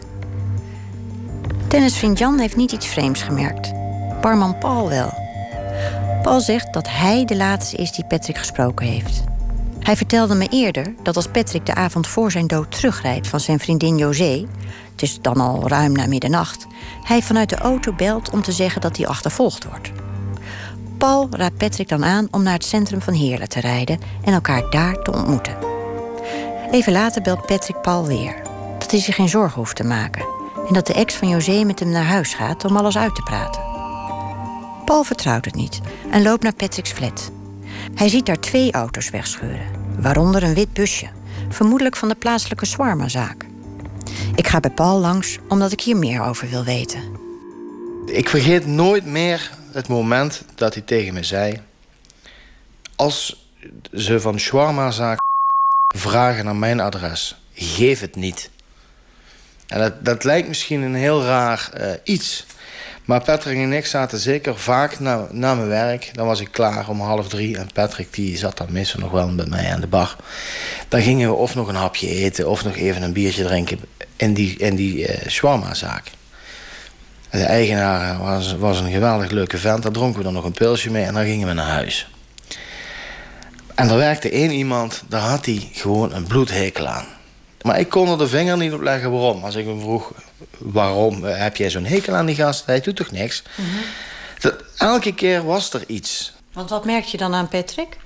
[1.68, 3.72] Tennisvriend Jan heeft niet iets vreemds gemerkt.
[4.20, 5.12] Barman Paul wel.
[6.22, 9.24] Paul zegt dat hij de laatste is die Patrick gesproken heeft.
[9.80, 13.58] Hij vertelde me eerder dat als Patrick de avond voor zijn dood terugrijdt van zijn
[13.58, 14.46] vriendin José,
[14.92, 16.66] het is dan al ruim na middernacht,
[17.06, 19.92] hij vanuit de auto belt om te zeggen dat hij achtervolgd wordt.
[20.98, 24.70] Paul raadt Patrick dan aan om naar het centrum van Heerlen te rijden en elkaar
[24.70, 25.56] daar te ontmoeten.
[26.70, 28.42] Even later belt Patrick Paul weer
[28.78, 30.26] dat hij zich geen zorgen hoeft te maken
[30.68, 33.22] en dat de ex van José met hem naar huis gaat om alles uit te
[33.22, 33.62] praten.
[34.84, 37.30] Paul vertrouwt het niet en loopt naar Patrick's flat.
[37.94, 39.66] Hij ziet daar twee auto's wegscheuren,
[39.98, 41.08] waaronder een wit busje,
[41.48, 43.45] vermoedelijk van de plaatselijke Swarma-zaak.
[44.36, 47.02] Ik ga bij Paul langs omdat ik hier meer over wil weten.
[48.06, 51.60] Ik vergeet nooit meer het moment dat hij tegen me zei...
[52.96, 53.46] als
[53.92, 55.18] ze van Shawarma-zaak
[55.96, 58.50] vragen naar mijn adres, geef het niet.
[59.66, 62.46] En dat, dat lijkt misschien een heel raar eh, iets...
[63.04, 66.10] Maar Patrick en ik zaten zeker vaak na, na mijn werk.
[66.12, 67.56] Dan was ik klaar om half drie.
[67.58, 70.16] En Patrick die zat dan meestal nog wel met mij aan de bar.
[70.88, 72.48] Dan gingen we of nog een hapje eten...
[72.48, 73.80] of nog even een biertje drinken
[74.16, 76.10] in die, in die uh, shawarma-zaak.
[77.30, 79.82] De eigenaar was, was een geweldig leuke vent.
[79.82, 82.08] Daar dronken we dan nog een pilsje mee en dan gingen we naar huis.
[83.74, 87.06] En er werkte één iemand, daar had hij gewoon een bloedhekel aan.
[87.62, 89.44] Maar ik kon er de vinger niet op leggen waarom.
[89.44, 90.12] Als ik hem vroeg,
[90.58, 92.66] waarom heb jij zo'n hekel aan die gast?
[92.66, 93.42] Hij doet toch niks?
[94.38, 96.32] Dat, elke keer was er iets.
[96.52, 97.96] Want wat merk je dan aan Patrick?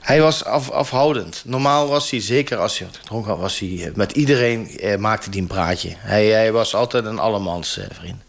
[0.00, 1.42] Hij was af, afhoudend.
[1.44, 5.38] Normaal was hij, zeker als hij gedronken had, was hij met iedereen eh, maakte hij
[5.38, 5.92] een praatje.
[5.98, 8.22] Hij, hij was altijd een allemans eh, vriend.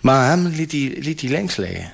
[0.00, 1.92] Maar hem liet hij, liet hij links liggen.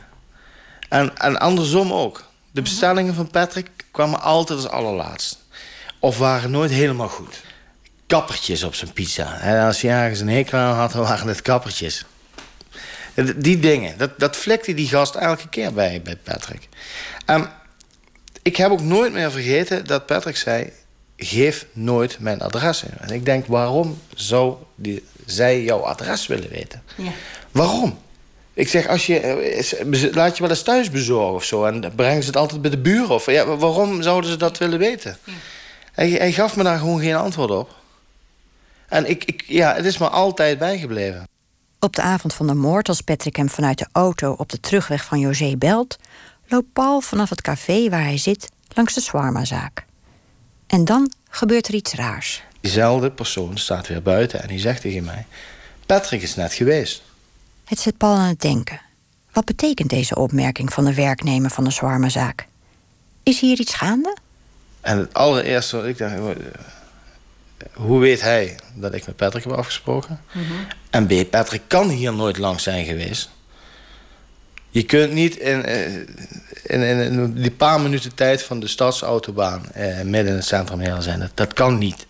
[0.89, 2.25] En, en andersom ook.
[2.51, 5.39] De bestellingen van Patrick kwamen altijd als allerlaatst.
[5.99, 7.41] Of waren nooit helemaal goed.
[8.07, 9.41] Kappertjes op zijn pizza.
[9.41, 12.05] En als hij ergens een hekel aan had, dan waren het kappertjes.
[13.37, 16.69] Die dingen, dat, dat flikte die gast elke keer bij, bij Patrick.
[17.27, 17.51] En
[18.43, 20.73] ik heb ook nooit meer vergeten dat Patrick zei...
[21.17, 22.95] geef nooit mijn adres in.
[23.01, 26.83] En ik denk, waarom zou die, zij jouw adres willen weten?
[26.97, 27.11] Ja.
[27.51, 27.99] Waarom?
[28.55, 31.65] Ik zeg, als je, eh, laat je wel eens thuis bezorgen of zo...
[31.65, 33.11] en brengen ze het altijd bij de buren.
[33.15, 35.19] Of, ja, waarom zouden ze dat willen weten?
[35.93, 37.81] Hij, hij gaf me daar gewoon geen antwoord op.
[38.89, 41.29] En ik, ik, ja, het is me altijd bijgebleven.
[41.79, 45.05] Op de avond van de moord, als Patrick hem vanuit de auto op de terugweg
[45.05, 45.99] van José belt,
[46.53, 49.85] loopt Paul vanaf het café waar hij zit langs de Swarma-zaak.
[50.67, 52.43] En dan gebeurt er iets raars.
[52.61, 55.27] Diezelfde persoon staat weer buiten en die zegt tegen mij:
[55.87, 57.03] Patrick is net geweest.
[57.65, 58.81] Het zet Paul aan het denken.
[59.33, 62.47] Wat betekent deze opmerking van de werknemer van de Swarma-zaak?
[63.23, 64.17] Is hier iets gaande?
[64.81, 66.15] En het allereerste wat ik dacht,
[67.73, 70.21] hoe weet hij dat ik met Patrick heb afgesproken?
[70.91, 73.31] En B, Patrick kan hier nooit langs zijn geweest.
[74.73, 75.95] Je kunt niet in, eh,
[76.63, 80.79] in, in, in die paar minuten tijd van de stadsautobaan eh, midden in het centrum
[80.79, 81.21] heel zijn.
[81.21, 82.07] Dat, dat kan niet.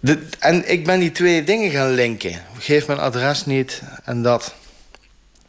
[0.00, 2.42] De, en ik ben die twee dingen gaan linken.
[2.58, 4.54] Geef mijn adres niet en dat.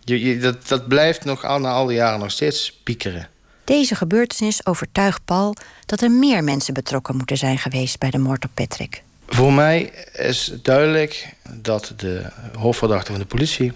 [0.04, 3.30] Je, je, dat, dat blijft nog al, na al die jaren nog steeds piekeren.
[3.64, 8.46] Deze gebeurtenis overtuigt Paul dat er meer mensen betrokken moeten zijn geweest bij de moord
[8.46, 9.04] op Patrick.
[9.28, 12.26] Voor mij is duidelijk dat de
[12.58, 13.74] hoofdverdachte van de politie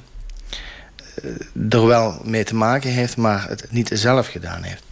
[1.70, 4.84] er wel mee te maken heeft, maar het niet zelf gedaan heeft.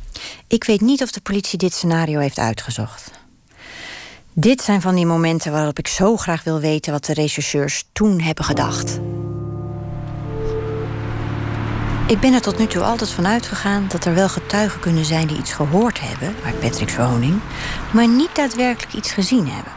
[0.48, 3.12] Ik weet niet of de politie dit scenario heeft uitgezocht.
[4.34, 8.22] Dit zijn van die momenten waarop ik zo graag wil weten wat de rechercheurs toen
[8.22, 9.00] hebben gedacht.
[12.08, 15.28] Ik ben er tot nu toe altijd van uitgegaan dat er wel getuigen kunnen zijn
[15.28, 17.40] die iets gehoord hebben uit Patrick's woning,
[17.94, 19.74] maar niet daadwerkelijk iets gezien hebben.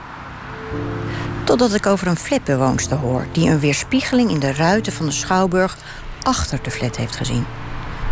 [1.45, 5.77] Totdat ik over een flatbewoonster hoor die een weerspiegeling in de ruiten van de schouwburg
[6.25, 7.47] achter de flat heeft gezien.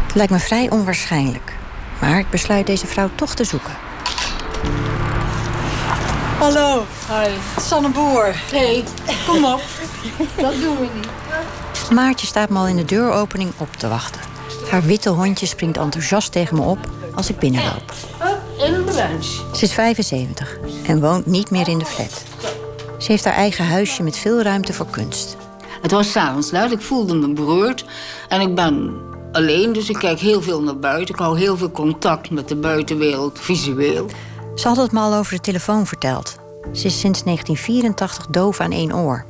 [0.06, 1.52] Het lijkt me vrij onwaarschijnlijk,
[2.00, 3.76] maar ik besluit deze vrouw toch te zoeken.
[6.38, 6.84] Hallo.
[7.08, 7.30] Hi.
[7.60, 8.42] Sanne Boer.
[8.50, 8.84] Hey,
[9.26, 9.60] kom op.
[10.42, 11.90] Dat doen we niet.
[11.90, 14.20] Maartje staat me al in de deuropening op te wachten.
[14.70, 16.78] Haar witte hondje springt enthousiast tegen me op
[17.14, 17.92] als ik binnenloop.
[18.58, 19.56] In de lunch.
[19.56, 22.22] Ze is 75 en woont niet meer in de flat.
[22.98, 25.36] Ze heeft haar eigen huisje met veel ruimte voor kunst.
[25.82, 27.84] Het was s'avonds laat, ik voelde me beroerd.
[28.28, 28.94] En ik ben
[29.32, 31.14] alleen, dus ik kijk heel veel naar buiten.
[31.14, 34.06] Ik hou heel veel contact met de buitenwereld, visueel.
[34.54, 36.36] Ze had het me al over de telefoon verteld.
[36.72, 39.24] Ze is sinds 1984 doof aan één oor.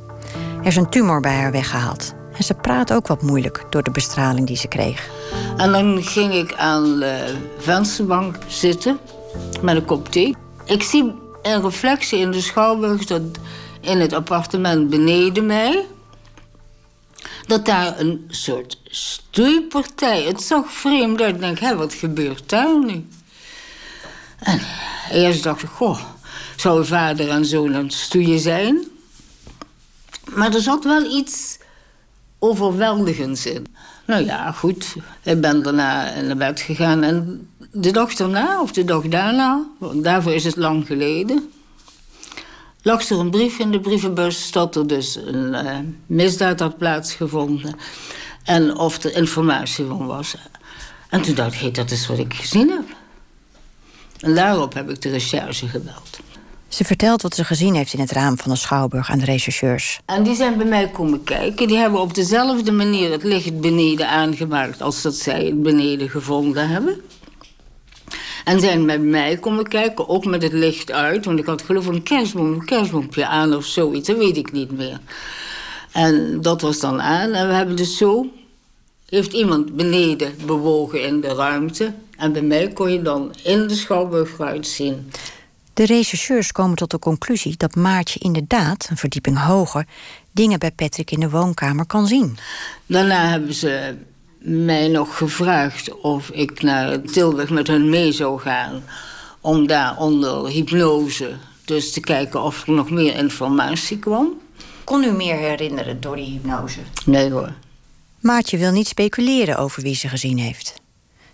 [0.59, 2.13] Er is een tumor bij haar weggehaald.
[2.37, 5.09] En ze praat ook wat moeilijk door de bestraling die ze kreeg.
[5.57, 8.99] En dan ging ik aan de vensterbank zitten
[9.61, 10.35] met een kop thee.
[10.65, 13.21] Ik zie een reflectie in de schouwburg dat
[13.81, 15.85] in het appartement beneden mij...
[17.45, 20.23] dat daar een soort stoeipartij...
[20.23, 21.35] Het zag vreemd uit.
[21.35, 23.05] Ik denk, hé, wat gebeurt daar nu?
[24.39, 24.61] En
[25.11, 25.99] eerst dacht ik, goh,
[26.55, 28.87] zou vader en zoon aan het stoeien zijn?
[30.35, 31.57] Maar er zat wel iets
[32.39, 33.67] overweldigends in.
[34.05, 34.95] Nou ja, goed.
[35.23, 37.03] Ik ben daarna naar bed gegaan.
[37.03, 41.51] En de dag daarna, of de dag daarna, want daarvoor is het lang geleden...
[42.83, 47.75] lag er een brief in de brievenbus dat er dus een uh, misdaad had plaatsgevonden.
[48.43, 50.35] En of er informatie van was.
[51.09, 52.95] En toen dacht ik, dat is wat ik gezien heb.
[54.19, 56.19] En daarop heb ik de recherche gebeld.
[56.67, 59.99] Ze vertelt wat ze gezien heeft in het raam van de Schouwburg aan de rechercheurs.
[60.05, 61.67] En die zijn bij mij komen kijken.
[61.67, 64.81] Die hebben op dezelfde manier het licht beneden aangemaakt...
[64.81, 67.01] als dat zij het beneden gevonden hebben.
[68.43, 71.25] En zijn bij mij komen kijken, ook met het licht uit.
[71.25, 74.07] Want ik had geloof ik een kerstboom, een kerstboompje aan of zoiets.
[74.07, 74.99] Dat weet ik niet meer.
[75.91, 77.31] En dat was dan aan.
[77.31, 78.27] En we hebben dus zo...
[79.09, 81.93] Heeft iemand beneden bewogen in de ruimte.
[82.17, 85.11] En bij mij kon je dan in de Schouwburg zien.
[85.73, 89.85] De rechercheurs komen tot de conclusie dat Maartje inderdaad, een verdieping hoger,
[90.31, 92.37] dingen bij Patrick in de woonkamer kan zien.
[92.85, 93.95] Daarna hebben ze
[94.43, 98.83] mij nog gevraagd of ik naar Tilburg met hen mee zou gaan.
[99.41, 104.41] Om daar onder hypnose dus te kijken of er nog meer informatie kwam.
[104.83, 106.79] Kon u meer herinneren door die hypnose?
[107.05, 107.53] Nee hoor.
[108.19, 110.73] Maartje wil niet speculeren over wie ze gezien heeft.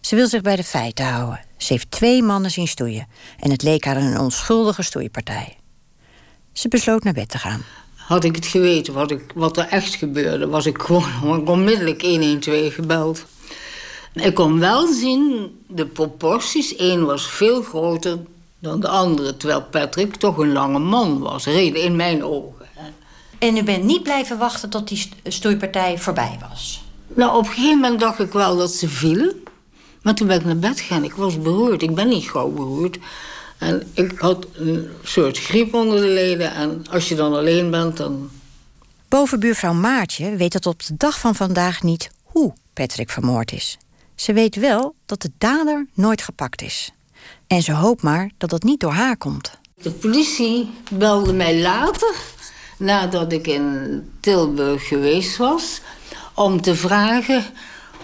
[0.02, 1.39] Ze wil zich bij de feiten houden.
[1.58, 3.08] Ze heeft twee mannen zien stoeien
[3.39, 5.58] en het leek haar een onschuldige stoeipartij.
[6.54, 7.63] Ze besloot naar bed te gaan.
[8.10, 12.74] Had ik het geweten wat, ik, wat er echt gebeurde, was ik gewoon onmiddellijk 112
[12.74, 13.26] gebeld.
[14.13, 18.17] Ik kon wel zien, de proporties, één was veel groter
[18.60, 22.67] dan de andere, terwijl Patrick toch een lange man was, reden in mijn ogen.
[23.39, 26.84] En u bent niet blijven wachten tot die stoeipartij voorbij was?
[27.08, 29.43] Nou, op een gegeven moment dacht ik wel dat ze vielen.
[30.02, 31.04] Maar toen ben ik naar bed gegaan.
[31.04, 31.82] Ik was beroerd.
[31.82, 32.98] Ik ben niet gauw beroerd.
[33.60, 36.54] En ik had een soort griep onder de leden.
[36.54, 38.30] En als je dan alleen bent, dan...
[39.08, 43.78] Bovenbuurvrouw Maartje weet dat op de dag van vandaag niet hoe Patrick vermoord is.
[44.15, 46.91] Ze weet wel dat de dader nooit gepakt is.
[47.48, 49.52] En ze hoopt maar dat dat niet door haar komt.
[49.82, 52.15] De politie belde mij later,
[52.78, 55.82] nadat ik in Tilburg geweest was...
[56.34, 57.43] om te vragen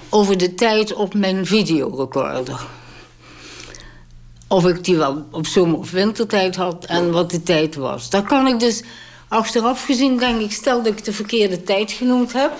[0.10, 2.68] over de tijd op mijn videorecorder.
[4.47, 8.10] Of ik die wel op zomer- of wintertijd had en wat de tijd was.
[8.10, 8.84] Daar kan ik dus
[9.27, 12.51] achteraf gezien, denk ik, stel dat ik de verkeerde tijd genoemd heb,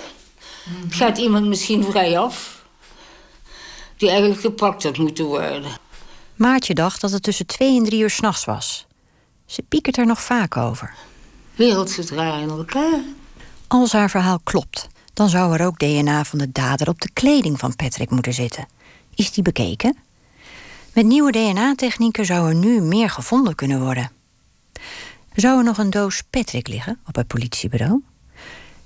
[0.88, 2.64] gaat iemand misschien vrij af
[3.96, 5.70] die eigenlijk gepakt had moeten worden.
[6.34, 8.86] Maartje dacht dat het tussen twee en drie uur s'nachts was.
[9.46, 10.94] Ze piekert er nog vaak over.
[11.54, 13.00] Wereldse draaien in elkaar.
[13.66, 17.58] Als haar verhaal klopt, dan zou er ook DNA van de dader op de kleding
[17.58, 18.66] van Patrick moeten zitten.
[19.14, 19.96] Is die bekeken?
[20.96, 24.10] Met nieuwe DNA-technieken zou er nu meer gevonden kunnen worden.
[25.34, 28.02] Zou er nog een doos Patrick liggen op het politiebureau?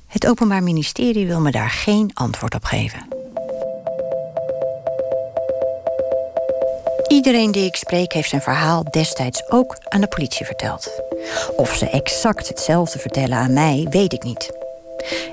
[0.06, 3.08] Het Openbaar Ministerie wil me daar geen antwoord op geven.
[7.08, 11.02] Iedereen die ik spreek heeft zijn verhaal destijds ook aan de politie verteld.
[11.56, 14.50] Of ze exact hetzelfde vertellen aan mij, weet ik niet.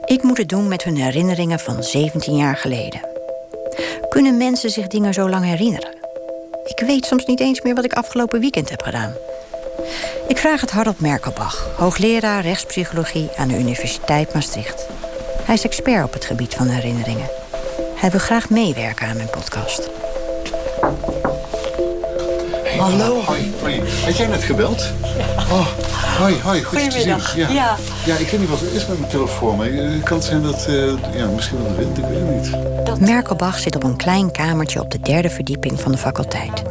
[0.05, 3.01] Ik moet het doen met hun herinneringen van 17 jaar geleden.
[4.09, 5.96] Kunnen mensen zich dingen zo lang herinneren?
[6.67, 9.13] Ik weet soms niet eens meer wat ik afgelopen weekend heb gedaan.
[10.27, 14.87] Ik vraag het Harold Merkelbach, hoogleraar rechtspsychologie aan de Universiteit Maastricht.
[15.43, 17.29] Hij is expert op het gebied van herinneringen.
[17.95, 19.89] Hij wil graag meewerken aan mijn podcast.
[22.77, 23.21] Hallo.
[23.21, 23.81] Hoi, hoi.
[24.05, 24.91] Had jij net gebeld?
[25.51, 25.67] Oh,
[26.17, 26.63] hoi, hoi.
[26.63, 27.21] Goed je te zien.
[27.21, 27.35] Goedemiddag.
[27.35, 27.75] Ja.
[28.05, 28.15] ja.
[28.15, 29.57] ik weet niet wat er is met mijn telefoon.
[29.57, 32.99] Maar het kan zijn dat, eh, ja, misschien wel de wind, ik weet het niet.
[32.99, 36.61] Merkelbach zit op een klein kamertje op de derde verdieping van de faculteit.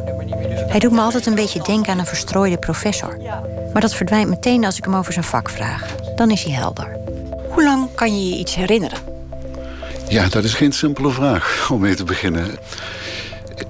[0.69, 3.16] Hij doet me altijd een beetje denken aan een verstrooide professor.
[3.73, 5.95] Maar dat verdwijnt meteen als ik hem over zijn vak vraag.
[6.16, 6.97] Dan is hij helder.
[7.49, 8.99] Hoe lang kan je je iets herinneren?
[10.09, 12.59] Ja, dat is geen simpele vraag om mee te beginnen.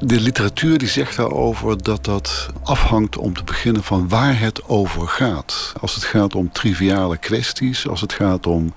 [0.01, 5.09] De literatuur die zegt daarover dat dat afhangt om te beginnen van waar het over
[5.09, 5.73] gaat.
[5.81, 8.75] Als het gaat om triviale kwesties, als het gaat om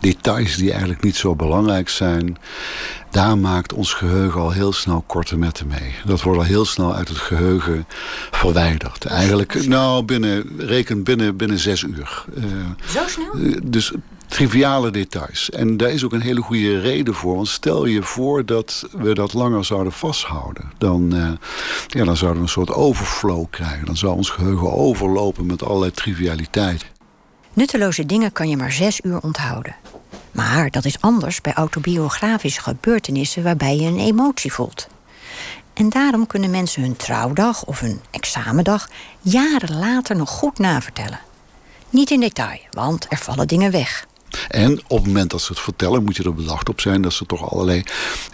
[0.00, 2.36] details die eigenlijk niet zo belangrijk zijn,
[3.10, 5.94] daar maakt ons geheugen al heel snel korte metten mee.
[6.04, 7.86] Dat wordt al heel snel uit het geheugen
[8.30, 9.04] verwijderd.
[9.04, 12.24] Eigenlijk, nou, binnen, reken binnen, binnen zes uur.
[12.36, 12.44] Uh,
[12.86, 13.60] Zo snel?
[13.62, 13.92] dus
[14.30, 15.50] triviale details.
[15.50, 17.34] En daar is ook een hele goede reden voor.
[17.34, 20.72] Want stel je voor dat we dat langer zouden vasthouden.
[20.78, 21.30] Dan, uh,
[21.86, 23.86] ja, dan zouden we een soort overflow krijgen.
[23.86, 26.86] Dan zou ons geheugen overlopen met allerlei trivialiteit.
[27.52, 29.76] Nutteloze dingen kan je maar zes uur onthouden.
[30.32, 34.88] Maar dat is anders bij autobiografische gebeurtenissen waarbij je een emotie voelt.
[35.72, 38.88] En daarom kunnen mensen hun trouwdag of hun examendag
[39.20, 41.20] jaren later nog goed navertellen.
[41.90, 44.08] Niet in detail, want er vallen dingen weg.
[44.48, 47.12] En op het moment dat ze het vertellen, moet je er bedacht op zijn dat
[47.12, 47.82] ze toch allerlei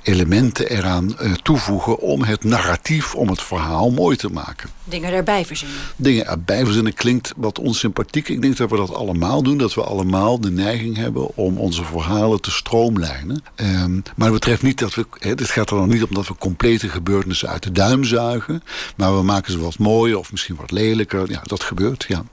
[0.02, 4.70] elementen eraan uh, toevoegen om het narratief, om het verhaal mooi te maken.
[4.85, 5.76] Dingen erbij verzinnen.
[5.96, 8.28] Dingen erbij verzinnen klinkt wat onsympathiek.
[8.28, 11.85] Ik denk dat we dat allemaal doen, dat we allemaal de neiging hebben om onze
[11.85, 13.42] verhalen te stroomlijnen.
[13.56, 16.35] Um, maar het betreft niet dat we, het gaat er dan niet om dat we
[16.38, 18.62] complete gebeurtenissen uit de duim zuigen,
[18.96, 21.30] maar we maken ze wat mooier of misschien wat lelijker.
[21.30, 22.24] Ja, dat gebeurt, ja.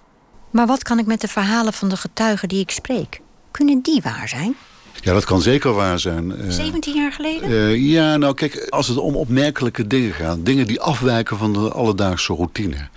[0.52, 3.21] Maar wat kan ik met de verhalen van de getuigen die ik spreek?
[3.54, 4.56] Kunnen die waar zijn?
[5.04, 6.34] Ja, dat kan zeker waar zijn.
[6.48, 7.50] 17 jaar geleden?
[7.50, 10.46] Uh, ja, nou kijk, als het om opmerkelijke dingen gaat...
[10.46, 12.88] dingen die afwijken van de alledaagse routine...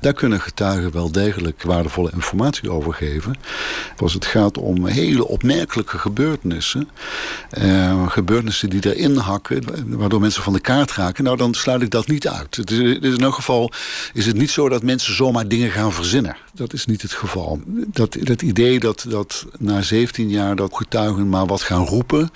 [0.00, 3.36] daar kunnen getuigen wel degelijk waardevolle informatie over geven.
[3.96, 6.88] Als het gaat om hele opmerkelijke gebeurtenissen...
[7.58, 9.62] Uh, gebeurtenissen die erin hakken...
[9.86, 11.24] waardoor mensen van de kaart raken...
[11.24, 12.56] nou, dan sluit ik dat niet uit.
[12.56, 13.70] Het is, in elk geval
[14.12, 16.36] is het niet zo dat mensen zomaar dingen gaan verzinnen.
[16.54, 17.60] Dat is niet het geval.
[17.66, 22.30] Dat, dat idee dat, dat na 17 jaar dat getuigen maar wat gaan roepen.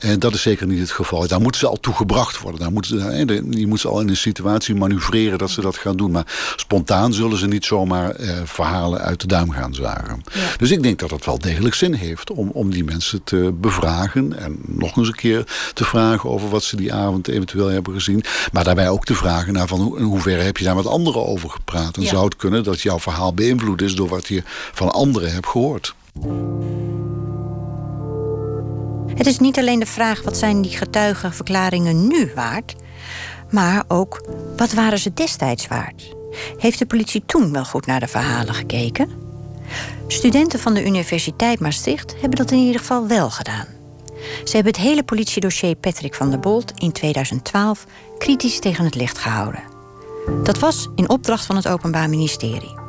[0.00, 1.26] En dat is zeker niet het geval.
[1.26, 2.60] Daar moeten ze al toe gebracht worden.
[2.60, 5.96] Daar moeten ze, je moet ze al in een situatie manoeuvreren dat ze dat gaan
[5.96, 6.10] doen.
[6.10, 10.22] Maar spontaan zullen ze niet zomaar eh, verhalen uit de duim gaan zagen.
[10.32, 10.40] Ja.
[10.56, 14.38] Dus ik denk dat het wel degelijk zin heeft om, om die mensen te bevragen.
[14.38, 18.24] En nog eens een keer te vragen over wat ze die avond eventueel hebben gezien.
[18.52, 21.26] Maar daarbij ook te vragen naar van hoe, in hoeverre heb je daar met anderen
[21.26, 21.96] over gepraat.
[21.96, 22.08] En ja.
[22.08, 25.94] zou het kunnen dat jouw verhaal beïnvloed is door wat je van anderen hebt gehoord.
[29.20, 32.74] Het is niet alleen de vraag wat zijn die getuigenverklaringen nu waard,
[33.50, 36.14] maar ook wat waren ze destijds waard?
[36.56, 39.10] Heeft de politie toen wel goed naar de verhalen gekeken?
[40.06, 43.66] Studenten van de Universiteit Maastricht hebben dat in ieder geval wel gedaan.
[44.44, 47.86] Ze hebben het hele politiedossier Patrick van der Bolt in 2012
[48.18, 49.62] kritisch tegen het licht gehouden.
[50.42, 52.79] Dat was in opdracht van het Openbaar Ministerie.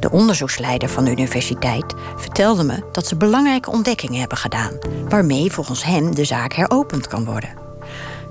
[0.00, 5.84] De onderzoeksleider van de universiteit vertelde me dat ze belangrijke ontdekkingen hebben gedaan, waarmee volgens
[5.84, 7.54] hem de zaak heropend kan worden.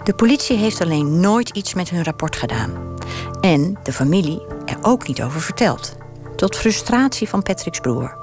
[0.03, 2.71] De politie heeft alleen nooit iets met hun rapport gedaan.
[3.41, 5.95] En de familie er ook niet over verteld.
[6.35, 8.17] Tot frustratie van Patrick's broer.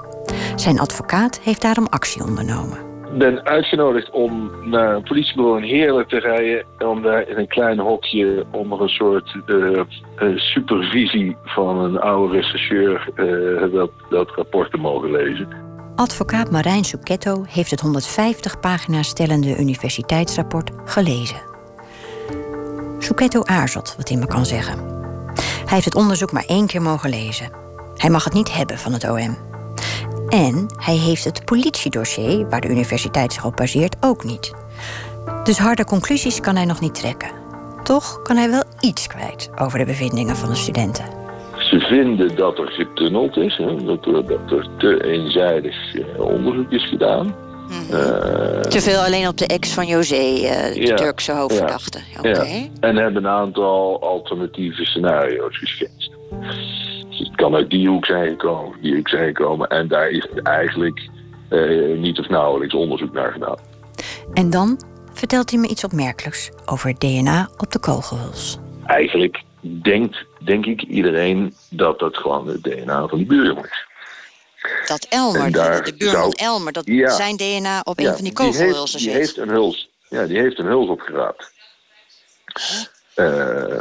[0.55, 6.19] Zijn advocaat heeft daarom actie ondernomen ben uitgenodigd om naar een politiebureau in Heerlen te
[6.19, 6.65] rijden.
[6.79, 9.81] Om daar in een klein hokje onder een soort uh,
[10.35, 15.47] supervisie van een oude rechercheur uh, dat, dat rapport te mogen lezen.
[15.95, 21.41] Advocaat Marijn Succhetto heeft het 150 pagina's stellende universiteitsrapport gelezen.
[22.99, 24.77] Succhetto aarzelt wat hij me kan zeggen.
[25.41, 27.51] Hij heeft het onderzoek maar één keer mogen lezen.
[27.95, 29.37] Hij mag het niet hebben van het OM.
[30.31, 34.53] En hij heeft het politiedossier, waar de universiteit zich op baseert, ook niet.
[35.43, 37.29] Dus harde conclusies kan hij nog niet trekken.
[37.83, 41.05] Toch kan hij wel iets kwijt over de bevindingen van de studenten.
[41.57, 46.71] Ze vinden dat er getunneld is, hè, dat, er, dat er te eenzijdig uh, onderzoek
[46.71, 47.25] is gedaan.
[47.25, 47.99] Mm -hmm.
[47.99, 51.99] uh, te veel alleen op de ex van José, uh, de ja, Turkse hoofdverdachte.
[52.13, 52.59] Ja, okay.
[52.59, 52.87] ja.
[52.87, 56.11] En hebben een aantal alternatieve scenario's geschetst.
[57.23, 59.67] Het kan uit die hoek zijn gekomen, die hoek zijn gekomen.
[59.67, 61.09] En daar is eigenlijk
[61.49, 63.57] uh, niet of nauwelijks onderzoek naar gedaan.
[64.33, 64.81] En dan
[65.13, 68.57] vertelt hij me iets opmerkelijks over DNA op de kogelhuls.
[68.85, 73.85] Eigenlijk denkt, denk ik, iedereen dat dat gewoon het DNA van die buurman is.
[74.87, 78.23] Dat Elmer, de, de buurman zou, Elmer, dat ja, zijn DNA op ja, een van
[78.23, 79.09] die kogelhulsen zit.
[79.09, 81.51] Die heeft een huls, ja, die heeft een huls opgeraapt.
[83.15, 83.77] Uh,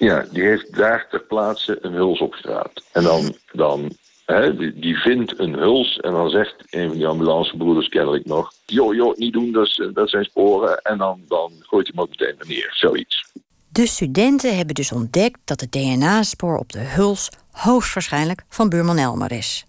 [0.00, 2.84] ja, die heeft daar ter plaatse een huls opgeraapt.
[2.92, 3.92] En dan, dan
[4.24, 8.52] hè, die, vindt een huls en dan zegt een van die ambulancebroeders kennelijk nog...
[8.66, 10.82] joh, joh, niet doen, dat, is, dat zijn sporen.
[10.82, 13.32] En dan, dan gooit hij hem ook meteen neer, zoiets.
[13.68, 19.32] De studenten hebben dus ontdekt dat het DNA-spoor op de huls hoogstwaarschijnlijk van buurman Elmer
[19.32, 19.66] is.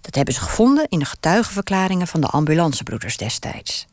[0.00, 3.86] Dat hebben ze gevonden in de getuigenverklaringen van de ambulancebroeders destijds.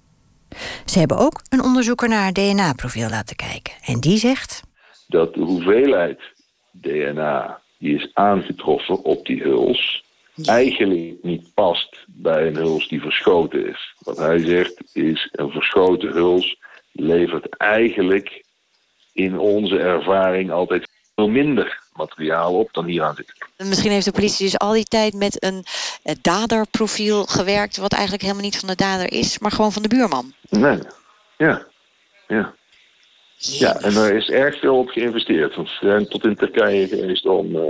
[0.85, 3.73] Ze hebben ook een onderzoeker naar het DNA-profiel laten kijken.
[3.81, 4.61] En die zegt.
[5.15, 6.19] Dat de hoeveelheid
[6.71, 10.03] DNA die is aangetroffen op die huls.
[10.45, 13.95] eigenlijk niet past bij een huls die verschoten is.
[13.99, 16.57] Wat hij zegt is: een verschoten huls
[16.91, 18.43] levert eigenlijk
[19.13, 23.67] in onze ervaring altijd veel minder materiaal op dan hier aan zit.
[23.67, 25.65] Misschien heeft de politie dus al die tijd met een
[26.03, 29.87] eh, daderprofiel gewerkt, wat eigenlijk helemaal niet van de dader is, maar gewoon van de
[29.87, 30.33] buurman.
[30.49, 30.79] Nee,
[31.37, 31.65] ja,
[32.27, 32.53] ja.
[33.37, 35.55] Ja, en daar is erg veel op geïnvesteerd.
[35.55, 37.61] Want tot in Turkije geweest om uh,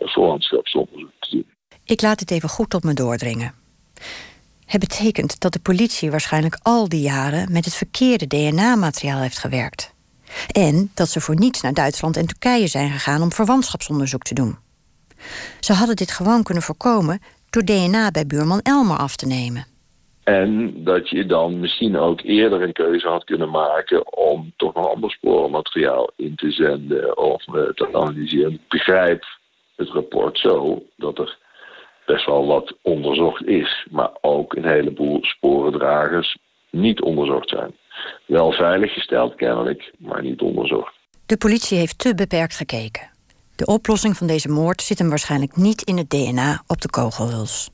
[0.00, 1.46] verwantschapsonderzoek te doen.
[1.84, 3.54] Ik laat het even goed op me doordringen.
[4.66, 9.92] Het betekent dat de politie waarschijnlijk al die jaren met het verkeerde DNA-materiaal heeft gewerkt.
[10.52, 14.58] En dat ze voor niets naar Duitsland en Turkije zijn gegaan om verwantschapsonderzoek te doen.
[15.60, 17.20] Ze hadden dit gewoon kunnen voorkomen
[17.50, 19.66] door DNA bij buurman Elmer af te nemen.
[20.28, 24.88] En dat je dan misschien ook eerder een keuze had kunnen maken om toch nog
[24.88, 28.52] ander sporenmateriaal in te zenden of te analyseren.
[28.52, 29.24] Ik begrijp
[29.76, 31.38] het rapport zo dat er
[32.06, 36.38] best wel wat onderzocht is, maar ook een heleboel sporendragers
[36.70, 37.76] niet onderzocht zijn.
[38.26, 40.94] Wel veiliggesteld kennelijk, maar niet onderzocht.
[41.26, 43.10] De politie heeft te beperkt gekeken.
[43.56, 47.70] De oplossing van deze moord zit hem waarschijnlijk niet in het DNA op de kogelhuls.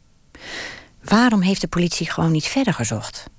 [1.04, 3.30] Waarom heeft de politie gewoon niet verder gezocht?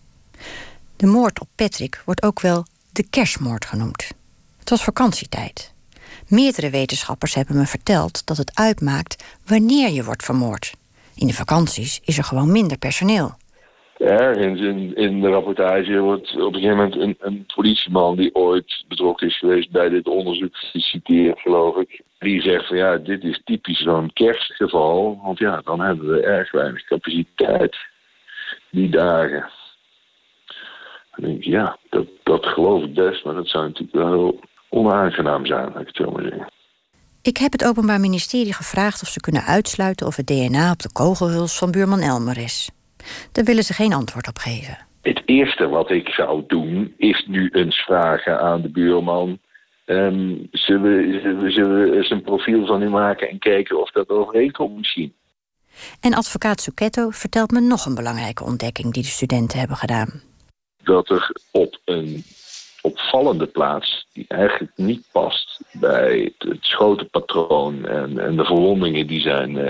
[0.96, 4.12] De moord op Patrick wordt ook wel de kerstmoord genoemd.
[4.60, 5.74] Het was vakantietijd.
[6.28, 10.74] Meerdere wetenschappers hebben me verteld dat het uitmaakt wanneer je wordt vermoord.
[11.16, 13.32] In de vakanties is er gewoon minder personeel.
[13.98, 18.86] Ergens in, in de rapportage wordt op een gegeven moment een, een politieman die ooit
[18.88, 22.02] betrokken is geweest bij dit onderzoek geciteerd, geloof ik.
[22.20, 26.52] Die zegt van ja, dit is typisch zo'n kerstgeval, want ja, dan hebben we erg
[26.52, 27.78] weinig capaciteit
[28.70, 29.50] die dagen.
[31.16, 34.40] Dan denk ik, ja, dat, dat geloof ik best, maar dat zou natuurlijk wel heel
[34.70, 36.54] onaangenaam zijn, laat ik het zo maar zeggen.
[37.22, 40.92] Ik heb het Openbaar Ministerie gevraagd of ze kunnen uitsluiten of het DNA op de
[40.92, 42.70] kogelhuls van buurman Elmer is.
[43.32, 44.78] Daar willen ze geen antwoord op geven.
[45.02, 49.40] Het eerste wat ik zou doen is nu eens vragen aan de buurman.
[49.86, 53.82] Um, zullen, we, zullen, we, zullen we eens een profiel van u maken en kijken
[53.82, 55.14] of dat overeenkomt misschien?
[56.00, 60.22] En advocaat Succhetto vertelt me nog een belangrijke ontdekking die de studenten hebben gedaan.
[60.84, 62.24] Dat er op een
[62.82, 69.52] opvallende plaats, die eigenlijk niet past bij het schotenpatroon en, en de verwondingen die zijn,
[69.52, 69.64] uh,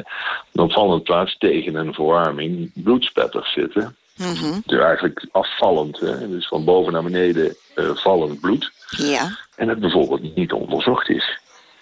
[0.51, 3.95] een opvallende plaats tegen een verwarming, bloedspetters zitten.
[4.15, 6.29] Mm Dus eigenlijk afvallend, hè?
[6.29, 8.71] dus van boven naar beneden uh, vallend bloed.
[8.89, 9.37] Ja.
[9.55, 11.39] En het bijvoorbeeld niet onderzocht is.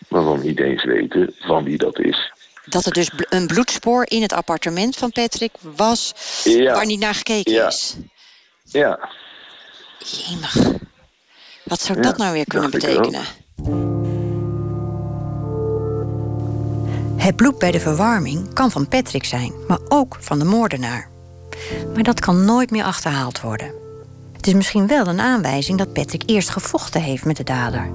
[0.07, 2.31] Waarvan niet eens weten van wie dat is.
[2.65, 6.13] Dat er dus een bloedspoor in het appartement van Patrick was
[6.43, 6.73] ja.
[6.73, 7.67] waar niet naar gekeken ja.
[7.67, 7.95] is.
[8.63, 9.09] Ja.
[9.99, 10.55] Jemig.
[11.63, 13.23] Wat zou dat nou weer kunnen betekenen?
[17.17, 21.09] Het bloed bij de verwarming kan van Patrick zijn, maar ook van de moordenaar.
[21.93, 23.82] Maar dat kan nooit meer achterhaald worden.
[24.43, 27.91] Het is misschien wel een aanwijzing dat Patrick eerst gevochten heeft met de dader.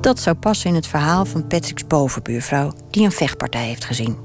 [0.00, 4.18] Dat zou passen in het verhaal van Patrick's bovenbuurvrouw, die een vechtpartij heeft gezien.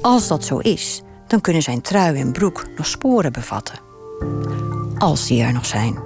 [0.00, 3.78] Als dat zo is, dan kunnen zijn trui en broek nog sporen bevatten.
[4.98, 5.98] Als die er nog zijn.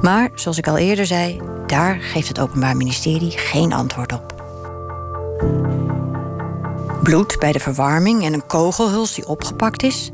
[0.00, 4.44] Maar, zoals ik al eerder zei, daar geeft het Openbaar Ministerie geen antwoord op.
[7.02, 10.10] Bloed bij de verwarming en een kogelhuls die opgepakt is.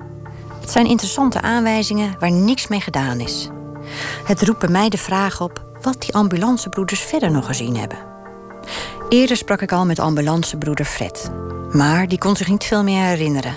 [0.61, 3.51] Het zijn interessante aanwijzingen waar niks mee gedaan is.
[4.25, 7.99] Het roept bij mij de vraag op wat die ambulancebroeders verder nog gezien hebben.
[9.09, 11.31] Eerder sprak ik al met ambulancebroeder Fred,
[11.73, 13.55] maar die kon zich niet veel meer herinneren.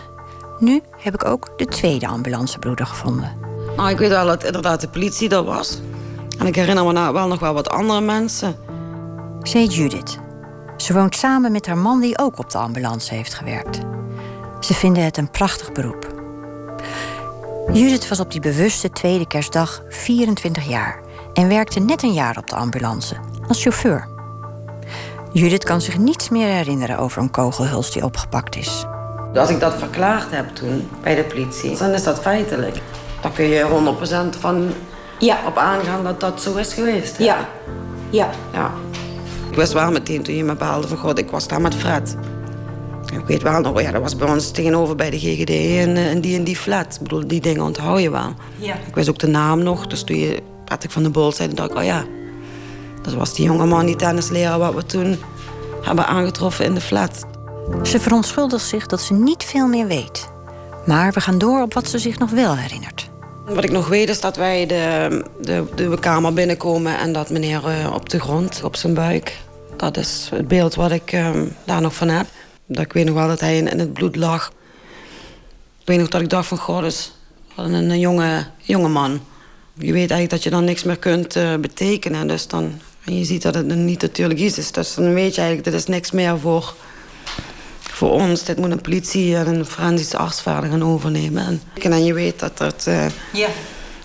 [0.59, 3.37] Nu heb ik ook de tweede ambulancebroeder gevonden.
[3.75, 5.79] Nou, ik weet wel dat inderdaad de politie er was.
[6.37, 8.55] En ik herinner me nou wel nog wel wat andere mensen.
[9.41, 10.17] Zei Judith.
[10.77, 13.79] Ze woont samen met haar man die ook op de ambulance heeft gewerkt.
[14.59, 16.07] Ze vinden het een prachtig beroep.
[17.67, 20.99] Judith was op die bewuste tweede kerstdag 24 jaar
[21.33, 23.15] en werkte net een jaar op de ambulance
[23.47, 24.07] als chauffeur.
[25.31, 28.85] Judith kan zich niets meer herinneren over een kogelhuls die opgepakt is.
[29.33, 32.77] Als ik dat verklaard heb toen bij de politie, dan is dat feitelijk.
[33.21, 33.93] Dan kun je
[34.35, 34.73] 100% van
[35.19, 35.37] ja.
[35.47, 37.17] op aangaan dat dat zo is geweest.
[37.17, 37.23] Hè?
[37.23, 37.47] Ja.
[38.09, 38.29] ja.
[38.53, 38.71] Ja.
[39.49, 42.15] Ik wist wel meteen toen je me belde van god, ik was daar met Fred.
[43.11, 46.21] Ik weet wel nog, ja, dat was bij ons tegenover bij de GGD en, en
[46.21, 46.95] die en die flat.
[46.95, 48.33] Ik bedoel, die dingen onthoud je wel.
[48.57, 48.75] Ja.
[48.87, 51.71] Ik wist ook de naam nog, dus toen je Patrick van de Bol zei, dacht
[51.71, 52.05] ik, oh ja.
[53.01, 55.17] Dat was die jonge man, die tennisleraar, wat we toen
[55.81, 57.25] hebben aangetroffen in de flat.
[57.83, 60.29] Ze verontschuldigt zich dat ze niet veel meer weet.
[60.85, 63.09] Maar we gaan door op wat ze zich nog wel herinnert.
[63.45, 67.61] Wat ik nog weet is dat wij de, de, de kamer binnenkomen en dat meneer
[67.67, 69.37] uh, op de grond, op zijn buik.
[69.77, 71.29] Dat is het beeld wat ik uh,
[71.63, 72.25] daar nog van heb.
[72.73, 74.51] Dat ik weet nog wel dat hij in, in, het bloed lag.
[75.79, 77.13] Ik weet nog dat ik dacht van god, is
[77.55, 79.21] een, een jonge, jonge man.
[79.73, 82.27] Je weet eigenlijk dat je dan niks meer kunt uh, betekenen.
[82.27, 84.71] Dus dan, en je ziet dat het niet natuurlijk iets is.
[84.71, 86.73] Dus dan weet je eigenlijk, dat is niks meer voor,
[87.79, 88.43] voor ons.
[88.43, 91.45] Dit moet een politie en een forensische arts verder gaan overnemen.
[91.45, 93.47] En, en je weet dat het, uh, ja.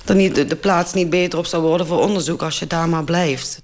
[0.04, 2.88] er niet, de, de plaats niet beter op zou worden voor onderzoek als je daar
[2.88, 3.60] maar blijft.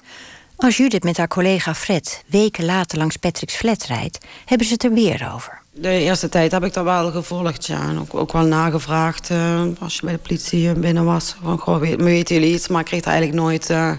[0.63, 4.85] Als Judith met haar collega Fred weken later langs Patrick's flat rijdt, hebben ze het
[4.85, 5.61] er weer over.
[5.73, 7.89] De eerste tijd heb ik dat wel gevolgd, ja.
[7.89, 11.37] En ook, ook wel nagevraagd uh, als je bij de politie binnen was.
[11.43, 12.69] Van, goh, weet, weten jullie iets?
[12.69, 13.93] Maar ik kreeg eigenlijk nooit uh,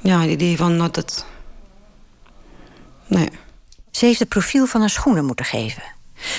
[0.00, 1.24] ja, het idee van dat het...
[3.06, 3.28] Nee.
[3.90, 5.82] Ze heeft het profiel van haar schoenen moeten geven.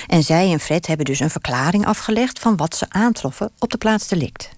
[0.08, 2.40] En zij en Fred hebben dus een verklaring afgelegd...
[2.40, 4.50] van wat ze aantroffen op de plaats delict.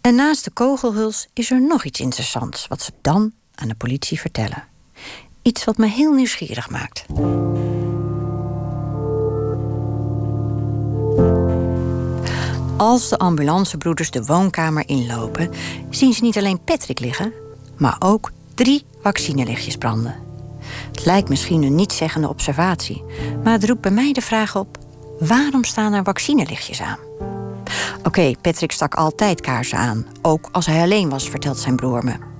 [0.00, 2.66] En naast de kogelhuls is er nog iets interessants...
[2.68, 4.64] wat ze dan aan de politie vertellen.
[5.42, 7.04] Iets wat me heel nieuwsgierig maakt.
[12.76, 15.50] Als de ambulancebroeders de woonkamer inlopen,
[15.90, 17.32] zien ze niet alleen Patrick liggen,
[17.76, 20.14] maar ook drie vaccinelichtjes branden.
[20.92, 23.04] Het lijkt misschien een nietszeggende observatie,
[23.44, 24.78] maar het roept bij mij de vraag op:
[25.18, 26.98] waarom staan er vaccinelichtjes aan?
[28.02, 32.33] Oké, Patrick stak altijd kaarsen aan, ook als hij alleen was, vertelt zijn broer me.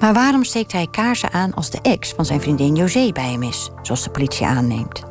[0.00, 3.42] Maar waarom steekt hij kaarsen aan als de ex van zijn vriendin José bij hem
[3.42, 5.02] is, zoals de politie aanneemt?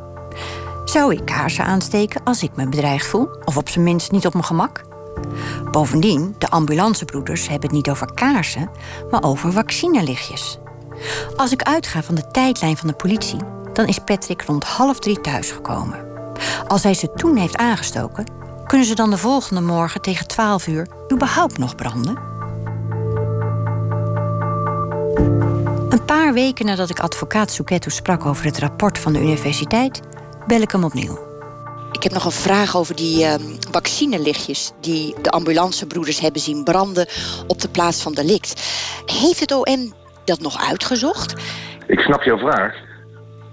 [0.86, 4.34] Zou ik kaarsen aansteken als ik me bedreigd voel, of op zijn minst niet op
[4.34, 4.84] mijn gemak?
[5.72, 8.70] Bovendien, de ambulancebroeders hebben het niet over kaarsen,
[9.12, 10.60] maar over vaccinelichtjes.
[11.36, 13.40] Als ik uitga van de tijdlijn van de politie,
[13.74, 16.08] dan is Patrick rond half drie thuisgekomen.
[16.68, 18.26] Als hij ze toen heeft aangestoken,
[18.66, 22.39] kunnen ze dan de volgende morgen tegen 12 uur überhaupt nog branden?
[26.16, 30.02] Paar weken nadat ik advocaat Suketu sprak over het rapport van de universiteit,
[30.48, 31.18] bel ik hem opnieuw.
[31.92, 33.34] Ik heb nog een vraag over die uh,
[33.72, 37.08] vaccinelichtjes die de ambulancebroeders hebben zien branden
[37.48, 38.50] op de plaats van delict.
[39.06, 39.94] Heeft het OM
[40.26, 41.34] dat nog uitgezocht?
[41.88, 42.76] Ik snap jouw vraag,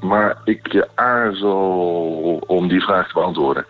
[0.01, 3.67] maar ik aarzel om die vraag te beantwoorden.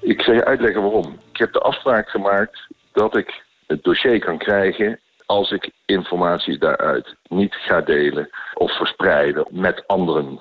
[0.00, 1.18] Ik zal je uitleggen waarom.
[1.32, 2.58] Ik heb de afspraak gemaakt
[2.92, 4.98] dat ik het dossier kan krijgen
[5.30, 10.38] als ik informatie daaruit niet ga delen of verspreiden met anderen.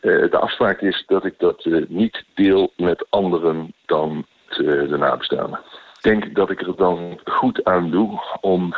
[0.00, 4.96] Uh, de afspraak is dat ik dat uh, niet deel met anderen dan de, de
[4.96, 5.60] nabestaanden.
[5.94, 8.74] Ik denk dat ik er dan goed aan doe om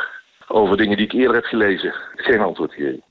[0.47, 3.03] over dingen die ik eerder heb gelezen geen antwoord te geven.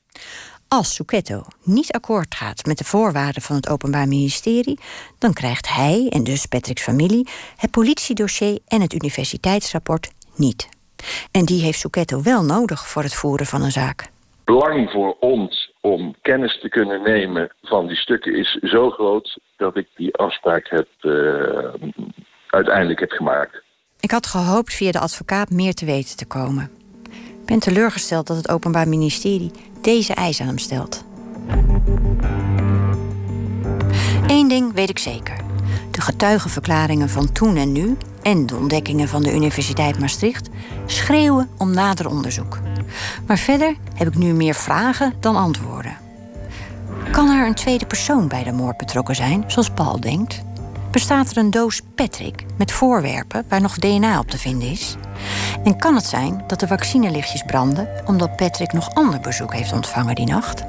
[0.69, 4.79] Als Suketo niet akkoord gaat met de voorwaarden van het Openbaar Ministerie,
[5.19, 10.78] dan krijgt hij en dus Patrick's familie het politiedossier en het universiteitsrapport niet.
[11.31, 14.11] En die heeft Suketo wel nodig voor het voeren van een zaak.
[14.45, 19.77] Belang voor ons om kennis te kunnen nemen van die stukken is zo groot dat
[19.77, 21.75] ik die afspraak heb, uh,
[22.47, 23.63] uiteindelijk heb gemaakt.
[24.01, 26.71] Ik had gehoopt via de advocaat meer te weten te komen.
[27.13, 29.51] Ik ben teleurgesteld dat het Openbaar Ministerie
[29.83, 31.05] deze eis aan hem stelt.
[34.27, 35.48] Eén ding weet ik zeker.
[35.99, 40.49] De getuigenverklaringen van toen en nu en de ontdekkingen van de Universiteit Maastricht
[40.87, 42.59] schreeuwen om nader onderzoek.
[43.27, 45.97] Maar verder heb ik nu meer vragen dan antwoorden.
[47.11, 50.43] Kan er een tweede persoon bij de moord betrokken zijn, zoals Paul denkt?
[50.91, 54.97] Bestaat er een doos Patrick met voorwerpen waar nog DNA op te vinden is?
[55.65, 60.15] En kan het zijn dat de vaccinelichtjes branden omdat Patrick nog ander bezoek heeft ontvangen
[60.15, 60.63] die nacht?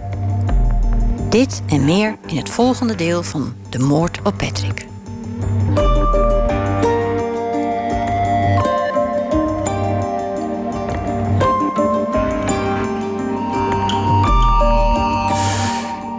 [1.30, 4.88] Dit en meer in het volgende deel van De Moord op Patrick.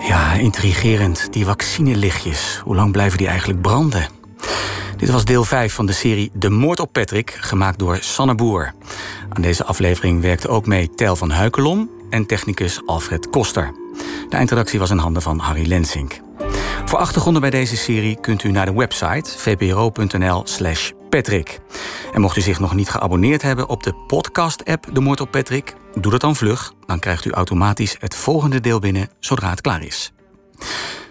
[0.08, 1.32] Ja, intrigerend.
[1.32, 2.60] Die vaccinelichtjes.
[2.64, 4.08] Hoe lang blijven die eigenlijk branden?
[4.96, 8.72] Dit was deel 5 van de serie De Moord op Patrick, gemaakt door Sanne Boer.
[9.28, 13.72] Aan deze aflevering werkte ook mee Tel van Huikelom en technicus Alfred Koster.
[14.28, 16.20] De eindredactie was in handen van Harry Lensink.
[16.90, 21.60] Voor achtergronden bij deze serie kunt u naar de website vpro.nl/slash Patrick.
[22.12, 25.74] En mocht u zich nog niet geabonneerd hebben op de podcast-app De Moord op Patrick,
[25.94, 26.72] doe dat dan vlug.
[26.86, 30.12] Dan krijgt u automatisch het volgende deel binnen zodra het klaar is.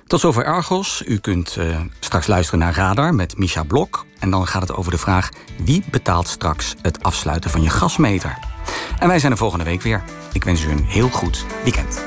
[0.07, 1.03] Tot zover Argos.
[1.05, 4.05] U kunt uh, straks luisteren naar Radar met Misha Blok.
[4.19, 5.29] En dan gaat het over de vraag:
[5.63, 8.37] wie betaalt straks het afsluiten van je gasmeter?
[8.97, 10.03] En wij zijn er volgende week weer.
[10.33, 12.01] Ik wens u een heel goed weekend.